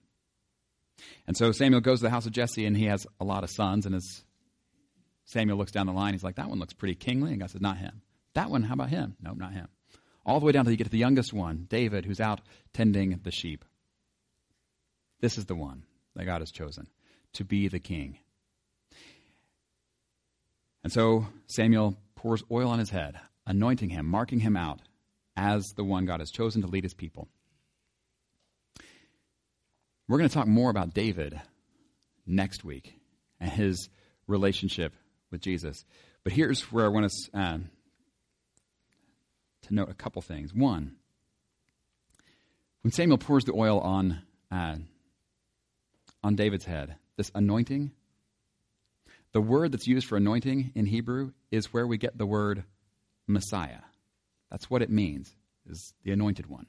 And 1.27 1.37
so 1.37 1.53
Samuel 1.53 1.81
goes 1.81 1.99
to 1.99 2.05
the 2.05 2.11
house 2.11 2.27
of 2.27 2.33
Jesse, 2.33 2.65
and 2.65 2.77
he 2.77 2.87
has 2.87 3.07
a 3.21 3.25
lot 3.25 3.45
of 3.45 3.51
sons. 3.51 3.85
And 3.85 3.95
as 3.95 4.25
Samuel 5.25 5.59
looks 5.59 5.73
down 5.73 5.87
the 5.87 5.93
line, 5.93 6.15
he's 6.15 6.25
like, 6.25 6.37
That 6.37 6.49
one 6.49 6.59
looks 6.59 6.75
pretty 6.75 6.95
kingly. 6.95 7.33
And 7.33 7.41
God 7.41 7.51
says, 7.51 7.61
Not 7.61 7.79
him. 7.79 8.03
That 8.35 8.51
one, 8.51 8.63
how 8.63 8.75
about 8.75 8.91
him? 8.91 9.17
No, 9.21 9.33
not 9.33 9.53
him. 9.53 9.69
All 10.25 10.41
the 10.41 10.47
way 10.47 10.53
down 10.53 10.65
till 10.65 10.73
you 10.73 10.77
get 10.77 10.85
to 10.85 10.91
the 10.91 10.99
youngest 10.99 11.33
one, 11.33 11.67
David, 11.69 12.05
who's 12.05 12.21
out 12.21 12.41
tending 12.73 13.21
the 13.23 13.31
sheep. 13.31 13.65
This 15.21 15.39
is 15.39 15.47
the 15.47 15.55
one 15.55 15.85
that 16.15 16.27
God 16.27 16.41
has 16.41 16.51
chosen 16.51 16.89
to 17.35 17.45
be 17.45 17.69
the 17.69 17.79
king. 17.79 18.19
And 20.83 20.93
so 20.93 21.27
Samuel 21.47 21.97
pours 22.15 22.43
oil 22.51 22.71
on 22.71 22.79
his 22.79 22.91
head. 22.91 23.19
Anointing 23.47 23.91
him, 23.91 24.07
marking 24.07 24.41
him 24.41 24.57
out 24.57 24.81
as 25.37 25.65
the 25.77 25.85
one 25.85 26.07
God 26.07 26.21
has 26.21 26.31
chosen 26.31 26.63
to 26.63 26.69
lead 26.69 26.85
his 26.85 26.95
people. 26.95 27.29
We're 30.09 30.19
going 30.19 30.29
to 30.29 30.35
talk 30.35 30.47
more 30.47 30.71
about 30.71 30.95
David 30.95 31.41
next 32.27 32.65
week 32.65 32.95
and 33.41 33.51
his 33.51 33.89
relationship 34.27 34.93
with 35.31 35.41
Jesus. 35.41 35.85
But 36.25 36.33
here's 36.33 36.63
where 36.73 36.85
I 36.85 36.89
want 36.89 37.07
us 37.07 37.31
uh, 37.35 37.59
to 39.63 39.75
note 39.75 39.91
a 39.91 39.95
couple 39.95 40.23
things. 40.23 40.55
One, 40.55 40.97
when 42.83 42.93
Samuel 42.93 43.19
pours 43.19 43.45
the 43.45 43.53
oil 43.53 43.81
on 43.81 44.23
uh, 44.51 44.77
on 46.23 46.37
David's 46.37 46.65
head, 46.65 46.97
this 47.17 47.31
anointing, 47.35 47.91
the 49.33 49.41
word 49.41 49.73
that's 49.73 49.87
used 49.87 50.07
for 50.07 50.17
anointing 50.17 50.73
in 50.75 50.87
Hebrew 50.87 51.33
is 51.51 51.73
where 51.73 51.87
we 51.87 51.99
get 51.99 52.17
the 52.17 52.27
word 52.27 52.65
Messiah. 53.27 53.81
That's 54.51 54.71
what 54.71 54.83
it 54.83 54.91
means, 54.91 55.35
is 55.69 55.93
the 56.05 56.13
anointed 56.13 56.47
one. 56.47 56.67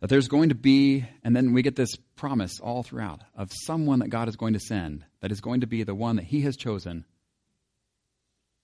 That 0.00 0.08
there's 0.08 0.28
going 0.28 0.48
to 0.48 0.54
be, 0.56 1.04
and 1.22 1.36
then 1.36 1.52
we 1.52 1.62
get 1.62 1.76
this 1.76 1.96
promise 2.16 2.58
all 2.58 2.82
throughout 2.82 3.22
of 3.36 3.50
someone 3.52 4.00
that 4.00 4.10
God 4.10 4.28
is 4.28 4.36
going 4.36 4.54
to 4.54 4.60
send 4.60 5.04
that 5.20 5.30
is 5.30 5.40
going 5.40 5.60
to 5.60 5.66
be 5.66 5.84
the 5.84 5.94
one 5.94 6.16
that 6.16 6.24
He 6.24 6.40
has 6.40 6.56
chosen 6.56 7.04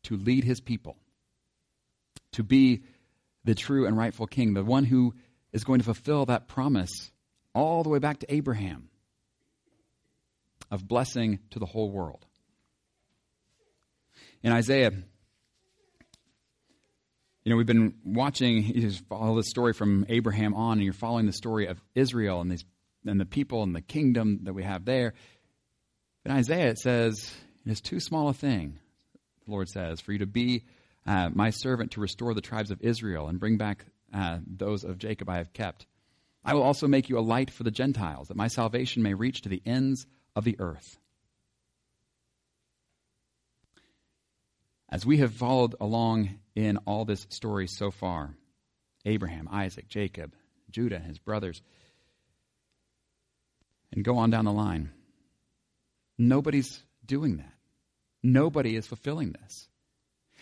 to 0.05 0.17
lead 0.17 0.43
His 0.43 0.61
people, 0.61 0.97
to 2.33 2.43
be 2.43 2.83
the 3.45 3.55
true 3.55 3.87
and 3.87 3.97
rightful 3.97 4.27
king, 4.27 4.55
the 4.55 4.65
one 4.65 4.85
who 4.85 5.15
is 5.53 5.65
going 5.65 5.79
to 5.79 5.85
fulfill 5.85 6.27
that 6.27 6.49
promise 6.49 7.13
all 7.55 7.83
the 7.83 7.89
way 7.89 7.99
back 7.99 8.19
to 8.21 8.35
Abraham 8.35 8.89
of 10.71 10.87
blessing 10.87 11.39
to 11.51 11.59
the 11.59 11.67
whole 11.67 11.91
world. 11.91 12.27
In 14.43 14.53
Isaiah 14.53 14.93
you 17.49 17.55
know, 17.55 17.57
we've 17.57 17.67
been 17.67 17.95
watching, 18.05 18.63
you 18.63 18.83
just 18.83 19.07
follow 19.07 19.35
the 19.35 19.43
story 19.43 19.73
from 19.73 20.05
Abraham 20.11 20.53
on, 20.53 20.73
and 20.73 20.83
you're 20.85 20.93
following 20.93 21.25
the 21.25 21.33
story 21.33 21.67
of 21.67 21.81
Israel 21.95 22.43
and, 22.43 22.51
these, 22.51 22.63
and 23.07 23.19
the 23.19 23.25
people 23.25 23.63
and 23.63 23.75
the 23.75 23.81
kingdom 23.81 24.41
that 24.43 24.53
we 24.53 24.65
have 24.65 24.85
there. 24.85 25.15
In 26.27 26.31
Isaiah, 26.31 26.69
it 26.69 26.79
says, 26.79 27.33
It 27.65 27.73
is 27.73 27.81
too 27.81 28.01
small 28.01 28.29
a 28.29 28.35
thing, 28.35 28.79
the 29.47 29.51
Lord 29.51 29.71
says, 29.71 30.03
for 30.03 30.13
you 30.13 30.19
to 30.19 30.27
be 30.27 30.65
uh, 31.07 31.31
my 31.33 31.49
servant 31.49 31.93
to 31.93 32.03
restore 32.03 32.35
the 32.35 32.43
tribes 32.43 32.71
of 32.71 32.83
Israel 32.83 33.29
and 33.29 33.41
bring 33.41 33.57
back 33.57 33.87
uh, 34.13 34.41
those 34.47 34.85
of 34.85 34.99
Jacob 34.99 35.31
I 35.31 35.39
have 35.39 35.55
kept. 35.55 35.87
I 36.45 36.53
will 36.53 36.63
also 36.63 36.87
make 36.87 37.09
you 37.09 37.19
a 37.19 37.21
light 37.21 37.51
for 37.51 37.63
the 37.63 37.71
Gentiles, 37.71 38.29
that 38.29 38.37
my 38.37 38.49
salvation 38.49 39.03
may 39.03 39.15
reach 39.15 39.41
to 39.41 39.49
the 39.49 39.63
ends 39.65 40.07
of 40.37 40.45
the 40.45 40.57
earth. 40.59 40.99
As 44.89 45.05
we 45.05 45.19
have 45.19 45.35
followed 45.35 45.75
along 45.81 46.39
in 46.55 46.79
all 46.79 47.05
this 47.05 47.27
story 47.31 47.67
so 47.67 47.91
far 47.91 48.35
Abraham, 49.05 49.49
Isaac, 49.51 49.89
Jacob, 49.89 50.35
Judah, 50.71 50.99
his 50.99 51.19
brothers, 51.19 51.63
and 53.93 54.05
go 54.05 54.19
on 54.19 54.31
down 54.31 54.45
the 54.45 54.53
line. 54.53 54.91
Nobody's 56.19 56.83
doing 57.07 57.39
that. 57.39 57.53
Nobody 58.23 58.77
is 58.77 58.87
fulfilling 58.87 59.33
this. 59.33 59.69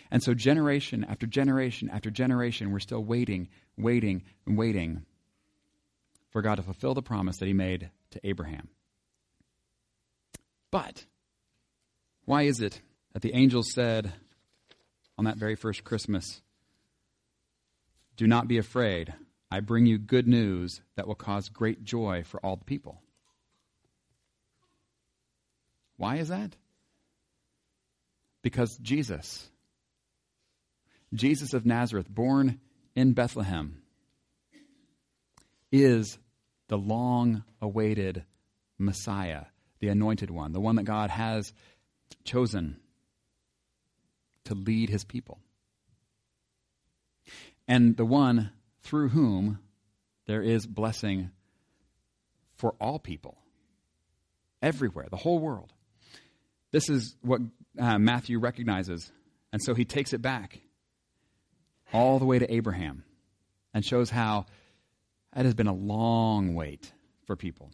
And 0.09 0.23
so, 0.23 0.33
generation 0.33 1.05
after 1.07 1.27
generation 1.27 1.89
after 1.89 2.09
generation, 2.09 2.71
we're 2.71 2.79
still 2.79 3.03
waiting, 3.03 3.49
waiting, 3.77 4.23
and 4.45 4.57
waiting 4.57 5.05
for 6.31 6.41
God 6.41 6.55
to 6.55 6.63
fulfill 6.63 6.93
the 6.93 7.01
promise 7.01 7.37
that 7.37 7.45
He 7.45 7.53
made 7.53 7.89
to 8.11 8.19
Abraham. 8.23 8.69
But, 10.71 11.05
why 12.25 12.43
is 12.43 12.61
it 12.61 12.81
that 13.13 13.21
the 13.21 13.33
angels 13.33 13.71
said, 13.71 14.13
on 15.17 15.25
that 15.25 15.37
very 15.37 15.55
first 15.55 15.83
Christmas. 15.83 16.41
Do 18.15 18.27
not 18.27 18.47
be 18.47 18.57
afraid. 18.57 19.13
I 19.49 19.61
bring 19.61 19.85
you 19.85 19.97
good 19.97 20.27
news 20.27 20.81
that 20.95 21.07
will 21.07 21.15
cause 21.15 21.49
great 21.49 21.83
joy 21.83 22.23
for 22.25 22.39
all 22.45 22.55
the 22.55 22.65
people. 22.65 23.01
Why 25.95 26.17
is 26.17 26.27
that? 26.27 26.55
Because 28.43 28.77
Jesus, 28.77 29.49
Jesus 31.13 31.53
of 31.53 31.65
Nazareth, 31.65 32.09
born 32.09 32.59
in 32.95 33.13
Bethlehem, 33.13 33.81
is 35.71 36.17
the 36.67 36.77
long 36.77 37.43
awaited 37.61 38.23
Messiah, 38.77 39.45
the 39.79 39.89
anointed 39.89 40.29
one, 40.29 40.51
the 40.51 40.59
one 40.59 40.75
that 40.75 40.83
God 40.83 41.09
has 41.09 41.51
chosen 42.23 42.77
to 44.47 44.55
lead 44.55 44.89
his 44.89 45.03
people. 45.03 45.39
And 47.67 47.97
the 47.97 48.05
one 48.05 48.51
through 48.81 49.09
whom 49.09 49.59
there 50.25 50.41
is 50.41 50.65
blessing 50.65 51.31
for 52.55 52.75
all 52.79 52.97
people, 52.97 53.37
everywhere, 54.61 55.07
the 55.09 55.17
whole 55.17 55.39
world. 55.39 55.73
This 56.71 56.89
is 56.89 57.15
what 57.21 57.41
uh, 57.79 57.97
Matthew 57.97 58.39
recognizes. 58.39 59.11
And 59.51 59.61
so 59.61 59.73
he 59.73 59.85
takes 59.85 60.13
it 60.13 60.21
back 60.21 60.59
all 61.93 62.19
the 62.19 62.25
way 62.25 62.39
to 62.39 62.53
Abraham 62.53 63.03
and 63.73 63.85
shows 63.85 64.09
how 64.09 64.45
it 65.35 65.43
has 65.43 65.53
been 65.53 65.67
a 65.67 65.73
long 65.73 66.55
wait 66.55 66.91
for 67.25 67.35
people. 67.35 67.71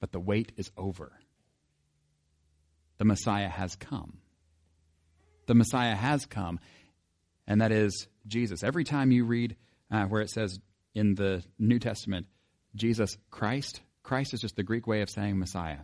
But 0.00 0.12
the 0.12 0.20
wait 0.20 0.52
is 0.56 0.70
over. 0.76 1.12
The 2.98 3.04
Messiah 3.04 3.48
has 3.48 3.76
come 3.76 4.18
the 5.50 5.54
Messiah 5.56 5.96
has 5.96 6.26
come, 6.26 6.60
and 7.48 7.60
that 7.60 7.72
is 7.72 8.06
Jesus. 8.24 8.62
Every 8.62 8.84
time 8.84 9.10
you 9.10 9.24
read 9.24 9.56
uh, 9.90 10.04
where 10.04 10.22
it 10.22 10.30
says 10.30 10.60
in 10.94 11.16
the 11.16 11.42
New 11.58 11.80
Testament, 11.80 12.28
Jesus 12.76 13.18
Christ, 13.32 13.80
Christ 14.04 14.32
is 14.32 14.40
just 14.40 14.54
the 14.54 14.62
Greek 14.62 14.86
way 14.86 15.02
of 15.02 15.10
saying 15.10 15.40
Messiah. 15.40 15.78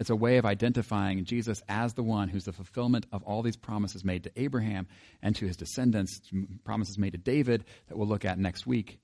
It's 0.00 0.10
a 0.10 0.16
way 0.16 0.38
of 0.38 0.44
identifying 0.44 1.26
Jesus 1.26 1.62
as 1.68 1.94
the 1.94 2.02
one 2.02 2.28
who's 2.28 2.42
the 2.42 2.52
fulfillment 2.52 3.06
of 3.12 3.22
all 3.22 3.42
these 3.42 3.56
promises 3.56 4.04
made 4.04 4.24
to 4.24 4.32
Abraham 4.34 4.88
and 5.22 5.36
to 5.36 5.46
his 5.46 5.56
descendants, 5.56 6.20
promises 6.64 6.98
made 6.98 7.12
to 7.12 7.18
David 7.18 7.64
that 7.86 7.96
we'll 7.96 8.08
look 8.08 8.24
at 8.24 8.36
next 8.36 8.66
week. 8.66 8.98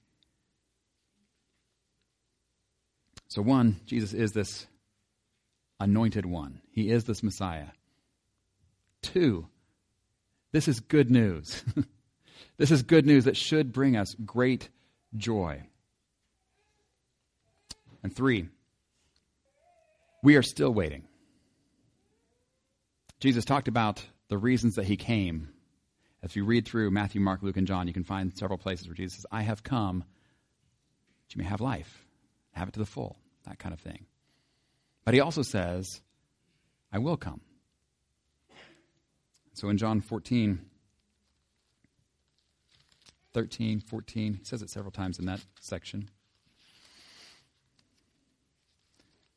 So, 3.29 3.43
one, 3.43 3.77
Jesus 3.87 4.13
is 4.13 4.33
this 4.33 4.67
anointed 5.79 6.27
one, 6.27 6.63
he 6.73 6.91
is 6.91 7.05
this 7.05 7.23
Messiah. 7.23 7.69
Two, 9.05 9.47
this 10.53 10.67
is 10.67 10.81
good 10.81 11.11
news. 11.11 11.63
this 12.57 12.71
is 12.71 12.83
good 12.83 13.05
news 13.05 13.25
that 13.25 13.37
should 13.37 13.71
bring 13.71 13.97
us 13.97 14.17
great 14.25 14.71
joy. 15.15 15.63
And 18.03 18.15
three, 18.15 18.49
we 20.23 20.37
are 20.37 20.43
still 20.43 20.73
waiting. 20.73 21.05
Jesus 23.21 23.45
talked 23.45 23.69
about 23.69 24.05
the 24.29 24.39
reasons 24.39 24.77
that 24.77 24.87
he 24.87 24.97
came. 24.97 25.51
As 26.23 26.35
you 26.35 26.47
read 26.47 26.67
through 26.67 26.91
Matthew, 26.91 27.21
Mark, 27.21 27.43
Luke, 27.43 27.59
and 27.59 27.67
John, 27.67 27.87
you 27.87 27.93
can 27.93 28.05
find 28.05 28.35
several 28.35 28.59
places 28.59 28.89
where 28.89 28.95
Jesus 28.95 29.17
says, 29.17 29.27
I 29.31 29.43
have 29.43 29.63
come 29.63 29.99
that 29.99 31.35
you 31.35 31.43
may 31.43 31.49
have 31.49 31.61
life, 31.61 32.07
have 32.53 32.69
it 32.69 32.73
to 32.73 32.81
the 32.81 32.87
full, 32.87 33.19
that 33.47 33.59
kind 33.59 33.75
of 33.75 33.81
thing. 33.81 34.07
But 35.05 35.13
he 35.13 35.21
also 35.21 35.43
says, 35.43 36.01
I 36.91 36.99
will 36.99 37.19
come. 37.19 37.43
So 39.55 39.69
in 39.69 39.79
John 39.79 40.01
14, 40.01 40.59
13, 43.33 43.81
14, 43.81 44.35
he 44.35 44.45
says 44.45 44.63
it 44.63 44.71
several 44.71 44.91
times 44.91 45.21
in 45.21 45.27
that 45.27 45.41
section. 45.61 46.11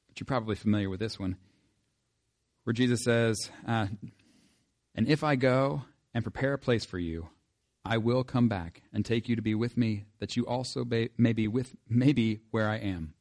But 0.08 0.20
you're 0.20 0.26
probably 0.26 0.56
familiar 0.56 0.90
with 0.90 1.00
this 1.00 1.20
one, 1.20 1.38
where 2.64 2.74
Jesus 2.74 3.04
says, 3.04 3.52
uh, 3.68 3.88
And 4.96 5.08
if 5.08 5.24
I 5.24 5.36
go 5.36 5.84
and 6.16 6.24
prepare 6.24 6.54
a 6.54 6.60
place 6.60 6.84
for 6.84 6.98
you, 6.98 7.30
I 7.86 7.98
will 7.98 8.24
come 8.24 8.50
back 8.50 8.82
and 8.92 9.06
take 9.06 9.30
you 9.30 9.36
to 9.36 9.42
be 9.44 9.54
with 9.54 9.78
me, 9.78 10.06
that 10.20 10.36
you 10.36 10.48
also 10.48 10.84
may 10.84 11.34
be 11.34 11.48
with 11.48 11.76
maybe 11.88 12.42
where 12.50 12.68
I 12.68 12.78
am. 12.78 13.14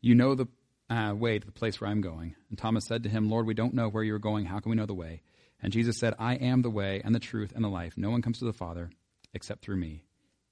You 0.00 0.14
know 0.14 0.36
the 0.36 0.46
uh, 0.88 1.12
way 1.14 1.40
to 1.40 1.46
the 1.46 1.52
place 1.52 1.80
where 1.80 1.90
I'm 1.90 2.00
going. 2.00 2.36
And 2.50 2.58
Thomas 2.58 2.84
said 2.84 3.02
to 3.02 3.08
him, 3.08 3.28
Lord, 3.28 3.46
we 3.46 3.54
don't 3.54 3.74
know 3.74 3.88
where 3.88 4.04
you're 4.04 4.20
going. 4.20 4.46
How 4.46 4.60
can 4.60 4.70
we 4.70 4.76
know 4.76 4.86
the 4.86 4.94
way? 4.94 5.22
And 5.62 5.72
Jesus 5.72 5.96
said, 5.98 6.14
I 6.18 6.34
am 6.34 6.62
the 6.62 6.70
way 6.70 7.00
and 7.04 7.14
the 7.14 7.20
truth 7.20 7.52
and 7.54 7.64
the 7.64 7.68
life. 7.68 7.94
No 7.96 8.10
one 8.10 8.22
comes 8.22 8.40
to 8.40 8.44
the 8.44 8.52
Father 8.52 8.90
except 9.32 9.62
through 9.62 9.76
me. 9.76 10.02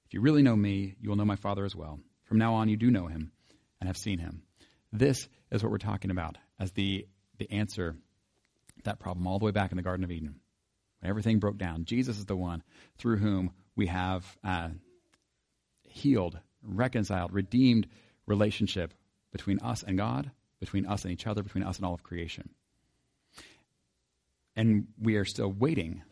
If 0.05 0.13
you 0.13 0.21
really 0.21 0.41
know 0.41 0.55
me, 0.55 0.95
you 0.99 1.09
will 1.09 1.17
know 1.17 1.25
my 1.25 1.35
Father 1.35 1.65
as 1.65 1.75
well. 1.75 1.99
From 2.23 2.37
now 2.37 2.55
on, 2.55 2.69
you 2.69 2.77
do 2.77 2.89
know 2.89 3.07
him 3.07 3.31
and 3.79 3.87
have 3.87 3.97
seen 3.97 4.19
him. 4.19 4.43
This 4.93 5.27
is 5.51 5.61
what 5.61 5.71
we're 5.71 5.77
talking 5.77 6.11
about 6.11 6.37
as 6.59 6.71
the, 6.71 7.07
the 7.37 7.51
answer 7.51 7.93
to 8.77 8.83
that 8.83 8.99
problem 8.99 9.27
all 9.27 9.39
the 9.39 9.45
way 9.45 9.51
back 9.51 9.71
in 9.71 9.77
the 9.77 9.83
Garden 9.83 10.03
of 10.03 10.11
Eden. 10.11 10.39
When 10.99 11.09
everything 11.09 11.39
broke 11.39 11.57
down, 11.57 11.85
Jesus 11.85 12.17
is 12.17 12.25
the 12.25 12.35
one 12.35 12.63
through 12.97 13.17
whom 13.17 13.51
we 13.75 13.87
have 13.87 14.25
uh, 14.43 14.69
healed, 15.83 16.39
reconciled, 16.63 17.33
redeemed 17.33 17.87
relationship 18.27 18.93
between 19.31 19.59
us 19.59 19.83
and 19.83 19.97
God, 19.97 20.31
between 20.59 20.85
us 20.85 21.03
and 21.03 21.13
each 21.13 21.27
other, 21.27 21.43
between 21.43 21.63
us 21.63 21.77
and 21.77 21.85
all 21.85 21.93
of 21.93 22.03
creation. 22.03 22.49
And 24.55 24.87
we 25.01 25.15
are 25.15 25.25
still 25.25 25.51
waiting 25.51 26.03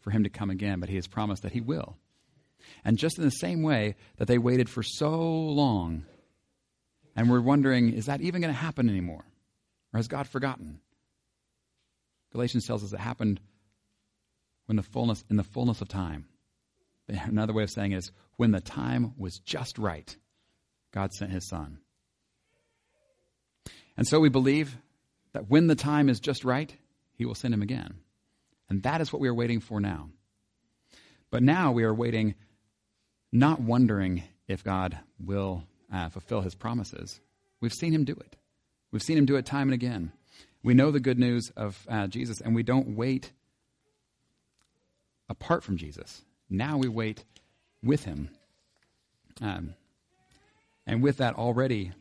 for 0.00 0.10
him 0.10 0.24
to 0.24 0.30
come 0.30 0.50
again, 0.50 0.80
but 0.80 0.88
he 0.88 0.96
has 0.96 1.06
promised 1.06 1.42
that 1.42 1.52
he 1.52 1.60
will. 1.60 1.96
And 2.84 2.98
just 2.98 3.18
in 3.18 3.24
the 3.24 3.30
same 3.30 3.62
way 3.62 3.96
that 4.16 4.28
they 4.28 4.38
waited 4.38 4.68
for 4.68 4.82
so 4.82 5.20
long, 5.20 6.04
and 7.16 7.30
we're 7.30 7.40
wondering, 7.40 7.92
is 7.92 8.06
that 8.06 8.20
even 8.20 8.40
going 8.40 8.52
to 8.52 8.58
happen 8.58 8.88
anymore? 8.88 9.24
Or 9.92 9.98
has 9.98 10.08
God 10.08 10.28
forgotten? 10.28 10.80
Galatians 12.32 12.66
tells 12.66 12.84
us 12.84 12.92
it 12.92 13.00
happened 13.00 13.40
when 14.66 14.76
the 14.76 14.82
fullness 14.82 15.24
in 15.28 15.36
the 15.36 15.44
fullness 15.44 15.80
of 15.80 15.88
time. 15.88 16.26
Another 17.08 17.52
way 17.52 17.64
of 17.64 17.70
saying 17.70 17.92
it 17.92 17.98
is 17.98 18.12
when 18.36 18.52
the 18.52 18.60
time 18.60 19.14
was 19.18 19.38
just 19.40 19.78
right, 19.78 20.16
God 20.92 21.12
sent 21.12 21.32
his 21.32 21.48
son. 21.48 21.78
And 23.96 24.06
so 24.06 24.20
we 24.20 24.28
believe 24.28 24.76
that 25.32 25.50
when 25.50 25.66
the 25.66 25.74
time 25.74 26.08
is 26.08 26.20
just 26.20 26.44
right, 26.44 26.74
he 27.20 27.26
will 27.26 27.34
send 27.34 27.52
him 27.52 27.60
again. 27.60 27.96
And 28.70 28.82
that 28.84 29.02
is 29.02 29.12
what 29.12 29.20
we 29.20 29.28
are 29.28 29.34
waiting 29.34 29.60
for 29.60 29.78
now. 29.78 30.08
But 31.30 31.42
now 31.42 31.70
we 31.70 31.84
are 31.84 31.92
waiting, 31.92 32.34
not 33.30 33.60
wondering 33.60 34.22
if 34.48 34.64
God 34.64 34.98
will 35.22 35.64
uh, 35.92 36.08
fulfill 36.08 36.40
his 36.40 36.54
promises. 36.54 37.20
We've 37.60 37.74
seen 37.74 37.92
him 37.92 38.04
do 38.04 38.14
it. 38.14 38.36
We've 38.90 39.02
seen 39.02 39.18
him 39.18 39.26
do 39.26 39.36
it 39.36 39.44
time 39.44 39.68
and 39.68 39.74
again. 39.74 40.12
We 40.62 40.72
know 40.72 40.90
the 40.90 40.98
good 40.98 41.18
news 41.18 41.52
of 41.58 41.86
uh, 41.90 42.06
Jesus, 42.06 42.40
and 42.40 42.54
we 42.54 42.62
don't 42.62 42.96
wait 42.96 43.30
apart 45.28 45.62
from 45.62 45.76
Jesus. 45.76 46.22
Now 46.48 46.78
we 46.78 46.88
wait 46.88 47.22
with 47.82 48.04
him. 48.04 48.30
Um, 49.42 49.74
and 50.86 51.02
with 51.02 51.18
that 51.18 51.34
already 51.34 51.92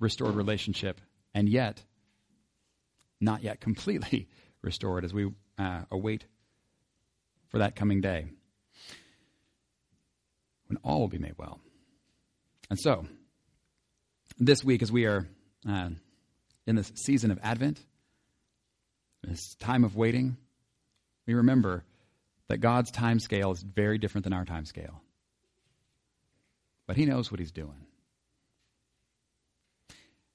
restored 0.00 0.36
relationship, 0.36 1.02
and 1.34 1.50
yet 1.50 1.82
not 3.22 3.42
yet 3.42 3.60
completely 3.60 4.28
restored 4.62 5.04
as 5.04 5.14
we 5.14 5.30
uh, 5.58 5.82
await 5.90 6.24
for 7.48 7.58
that 7.58 7.76
coming 7.76 8.00
day 8.00 8.26
when 10.66 10.78
all 10.82 11.00
will 11.00 11.08
be 11.08 11.18
made 11.18 11.34
well. 11.38 11.60
And 12.70 12.78
so, 12.78 13.06
this 14.38 14.64
week, 14.64 14.82
as 14.82 14.90
we 14.90 15.04
are 15.04 15.28
uh, 15.68 15.90
in 16.66 16.76
this 16.76 16.90
season 16.94 17.30
of 17.30 17.38
Advent, 17.42 17.78
this 19.22 19.54
time 19.56 19.84
of 19.84 19.94
waiting, 19.94 20.36
we 21.26 21.34
remember 21.34 21.84
that 22.48 22.58
God's 22.58 22.90
time 22.90 23.20
scale 23.20 23.52
is 23.52 23.62
very 23.62 23.98
different 23.98 24.24
than 24.24 24.32
our 24.32 24.44
time 24.44 24.64
scale. 24.64 25.02
But 26.86 26.96
He 26.96 27.04
knows 27.04 27.30
what 27.30 27.38
He's 27.38 27.52
doing. 27.52 27.86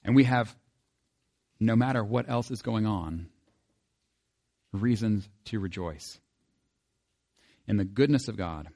And 0.03 0.15
we 0.15 0.23
have, 0.23 0.55
no 1.59 1.75
matter 1.75 2.03
what 2.03 2.29
else 2.29 2.51
is 2.51 2.61
going 2.61 2.85
on, 2.85 3.27
reasons 4.71 5.27
to 5.45 5.59
rejoice 5.59 6.19
in 7.67 7.77
the 7.77 7.85
goodness 7.85 8.27
of 8.27 8.37
God 8.37 8.67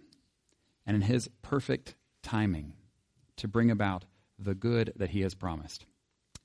and 0.86 0.96
in 0.96 1.02
His 1.02 1.30
perfect 1.41 1.96
timing 2.24 2.74
to 3.38 3.48
bring 3.48 3.72
about 3.72 4.06
the 4.39 4.56
good 4.56 4.94
that 4.96 5.12
He 5.12 5.22
has 5.22 5.36
promised. 5.36 5.86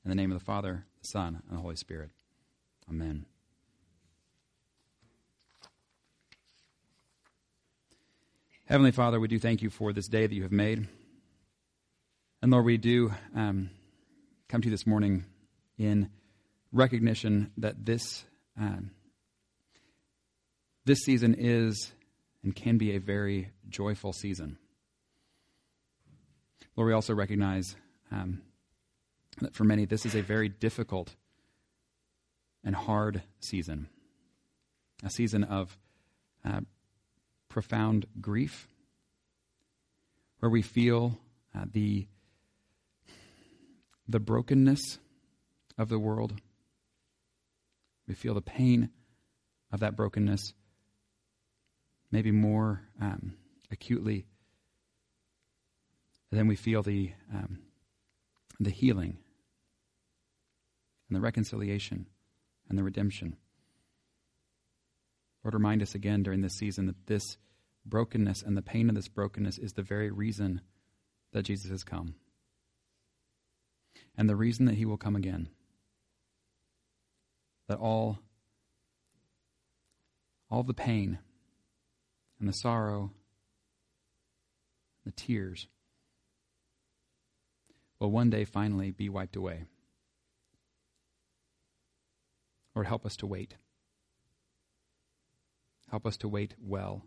In 0.04 0.08
the 0.08 0.14
name 0.14 0.30
of 0.30 0.38
the 0.38 0.44
Father, 0.44 0.84
the 1.00 1.08
Son, 1.08 1.42
and 1.48 1.56
the 1.56 1.62
Holy 1.62 1.76
Spirit. 1.76 2.10
Amen. 2.88 3.26
Heavenly 8.66 8.92
Father, 8.92 9.20
we 9.20 9.28
do 9.28 9.38
thank 9.38 9.62
you 9.62 9.70
for 9.70 9.92
this 9.92 10.08
day 10.08 10.26
that 10.26 10.34
you 10.34 10.42
have 10.42 10.52
made. 10.52 10.88
And 12.42 12.50
Lord, 12.50 12.64
we 12.64 12.76
do 12.78 13.12
um, 13.34 13.70
come 14.48 14.60
to 14.60 14.66
you 14.66 14.70
this 14.70 14.86
morning 14.86 15.24
in 15.78 16.10
recognition 16.72 17.52
that 17.58 17.84
this 17.84 18.24
um, 18.58 18.90
this 20.84 21.00
season 21.00 21.34
is 21.36 21.92
and 22.42 22.54
can 22.54 22.78
be 22.78 22.94
a 22.94 23.00
very 23.00 23.50
joyful 23.68 24.12
season. 24.12 24.56
Lord, 26.76 26.88
we 26.88 26.94
also 26.94 27.14
recognize 27.14 27.74
um, 28.12 28.42
that 29.40 29.54
for 29.54 29.64
many 29.64 29.84
this 29.84 30.06
is 30.06 30.14
a 30.14 30.22
very 30.22 30.48
difficult 30.48 31.14
and 32.64 32.74
hard 32.74 33.22
season, 33.40 33.88
a 35.04 35.10
season 35.10 35.44
of 35.44 35.76
uh, 36.44 36.60
profound 37.48 38.06
grief, 38.20 38.68
where 40.40 40.50
we 40.50 40.62
feel 40.62 41.18
uh, 41.54 41.64
the 41.72 42.06
the 44.08 44.20
brokenness 44.20 44.98
of 45.76 45.88
the 45.88 45.98
world. 45.98 46.34
We 48.06 48.14
feel 48.14 48.34
the 48.34 48.40
pain 48.40 48.90
of 49.72 49.80
that 49.80 49.96
brokenness, 49.96 50.52
maybe 52.10 52.30
more 52.30 52.82
um, 53.00 53.34
acutely. 53.70 54.26
than 56.30 56.46
we 56.46 56.56
feel 56.56 56.82
the 56.82 57.12
um, 57.32 57.60
the 58.58 58.70
healing 58.70 59.18
and 61.08 61.16
the 61.16 61.20
reconciliation 61.20 62.06
and 62.68 62.78
the 62.78 62.82
redemption. 62.82 63.36
Lord, 65.44 65.54
remind 65.54 65.82
us 65.82 65.94
again 65.94 66.22
during 66.22 66.40
this 66.40 66.54
season 66.54 66.86
that 66.86 67.06
this 67.06 67.36
brokenness 67.84 68.42
and 68.42 68.56
the 68.56 68.62
pain 68.62 68.88
of 68.88 68.96
this 68.96 69.08
brokenness 69.08 69.58
is 69.58 69.74
the 69.74 69.82
very 69.82 70.10
reason 70.10 70.60
that 71.32 71.44
Jesus 71.44 71.70
has 71.70 71.84
come 71.84 72.16
and 74.16 74.28
the 74.28 74.36
reason 74.36 74.66
that 74.66 74.74
he 74.74 74.84
will 74.84 74.96
come 74.96 75.14
again. 75.14 75.48
That 77.68 77.78
all, 77.78 78.18
all 80.50 80.62
the 80.62 80.74
pain 80.74 81.18
and 82.38 82.48
the 82.48 82.52
sorrow, 82.52 83.10
the 85.04 85.10
tears, 85.10 85.66
will 87.98 88.10
one 88.10 88.30
day 88.30 88.44
finally 88.44 88.90
be 88.90 89.08
wiped 89.08 89.36
away. 89.36 89.64
Lord, 92.74 92.86
help 92.86 93.06
us 93.06 93.16
to 93.16 93.26
wait. 93.26 93.56
Help 95.90 96.06
us 96.06 96.16
to 96.18 96.28
wait 96.28 96.54
well. 96.60 97.02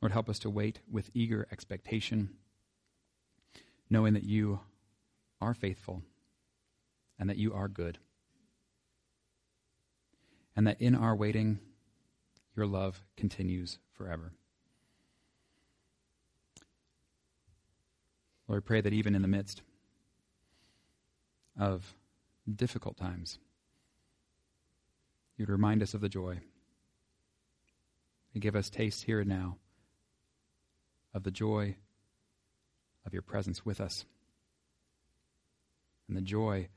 Lord, 0.00 0.12
help 0.12 0.28
us 0.28 0.38
to 0.40 0.50
wait 0.50 0.80
with 0.90 1.10
eager 1.14 1.46
expectation 1.52 2.30
knowing 3.90 4.14
that 4.14 4.24
you 4.24 4.60
are 5.40 5.54
faithful 5.54 6.02
and 7.18 7.28
that 7.30 7.36
you 7.36 7.52
are 7.52 7.68
good. 7.68 7.98
And 10.56 10.66
that 10.66 10.80
in 10.80 10.94
our 10.94 11.16
waiting, 11.16 11.58
your 12.56 12.66
love 12.66 13.02
continues 13.16 13.78
forever. 13.92 14.32
Lord, 18.46 18.64
pray 18.64 18.80
that 18.80 18.92
even 18.92 19.14
in 19.14 19.22
the 19.22 19.28
midst 19.28 19.62
of 21.58 21.94
difficult 22.52 22.96
times, 22.96 23.38
you'd 25.36 25.48
remind 25.48 25.82
us 25.82 25.94
of 25.94 26.00
the 26.00 26.08
joy 26.08 26.40
and 28.32 28.42
give 28.42 28.54
us 28.54 28.68
taste 28.68 29.04
here 29.04 29.20
and 29.20 29.28
now 29.28 29.56
of 31.14 31.22
the 31.22 31.30
joy 31.30 31.76
of 33.06 33.12
your 33.12 33.22
presence 33.22 33.64
with 33.64 33.80
us 33.80 34.04
and 36.08 36.16
the 36.16 36.22
joy 36.22 36.68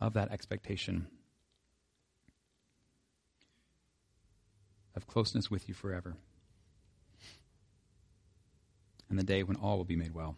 of 0.00 0.14
that 0.14 0.30
expectation 0.30 1.06
of 4.96 5.06
closeness 5.06 5.50
with 5.50 5.68
you 5.68 5.74
forever 5.74 6.16
and 9.14 9.18
the 9.18 9.24
day 9.24 9.42
when 9.42 9.56
all 9.56 9.76
will 9.76 9.84
be 9.84 9.96
made 9.96 10.14
well. 10.14 10.36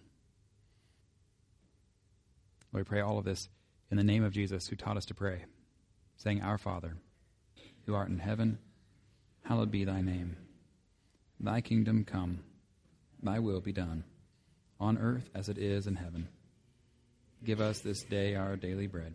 Lord, 2.73 2.85
we 2.87 2.88
pray 2.88 3.01
all 3.01 3.19
of 3.19 3.25
this 3.25 3.49
in 3.90 3.97
the 3.97 4.05
name 4.05 4.25
of 4.25 4.33
Jesus, 4.33 4.66
who 4.66 4.77
taught 4.77 4.97
us 4.97 5.07
to 5.07 5.14
pray, 5.14 5.45
saying, 6.16 6.42
Our 6.42 6.59
Father, 6.59 6.97
who 7.87 7.95
art 7.95 8.09
in 8.09 8.19
heaven, 8.19 8.59
hallowed 9.45 9.71
be 9.71 9.85
thy 9.85 10.03
name. 10.03 10.37
Thy 11.38 11.61
kingdom 11.61 12.05
come, 12.05 12.40
thy 13.23 13.38
will 13.38 13.61
be 13.61 13.73
done 13.73 14.05
on 14.79 14.99
earth 14.99 15.31
as 15.35 15.49
it 15.49 15.57
is 15.57 15.87
in 15.87 15.95
heaven. 15.95 16.29
Give 17.45 17.61
us 17.61 17.81
this 17.81 18.03
day 18.03 18.35
our 18.35 18.57
daily 18.57 18.88
bread. 18.88 19.14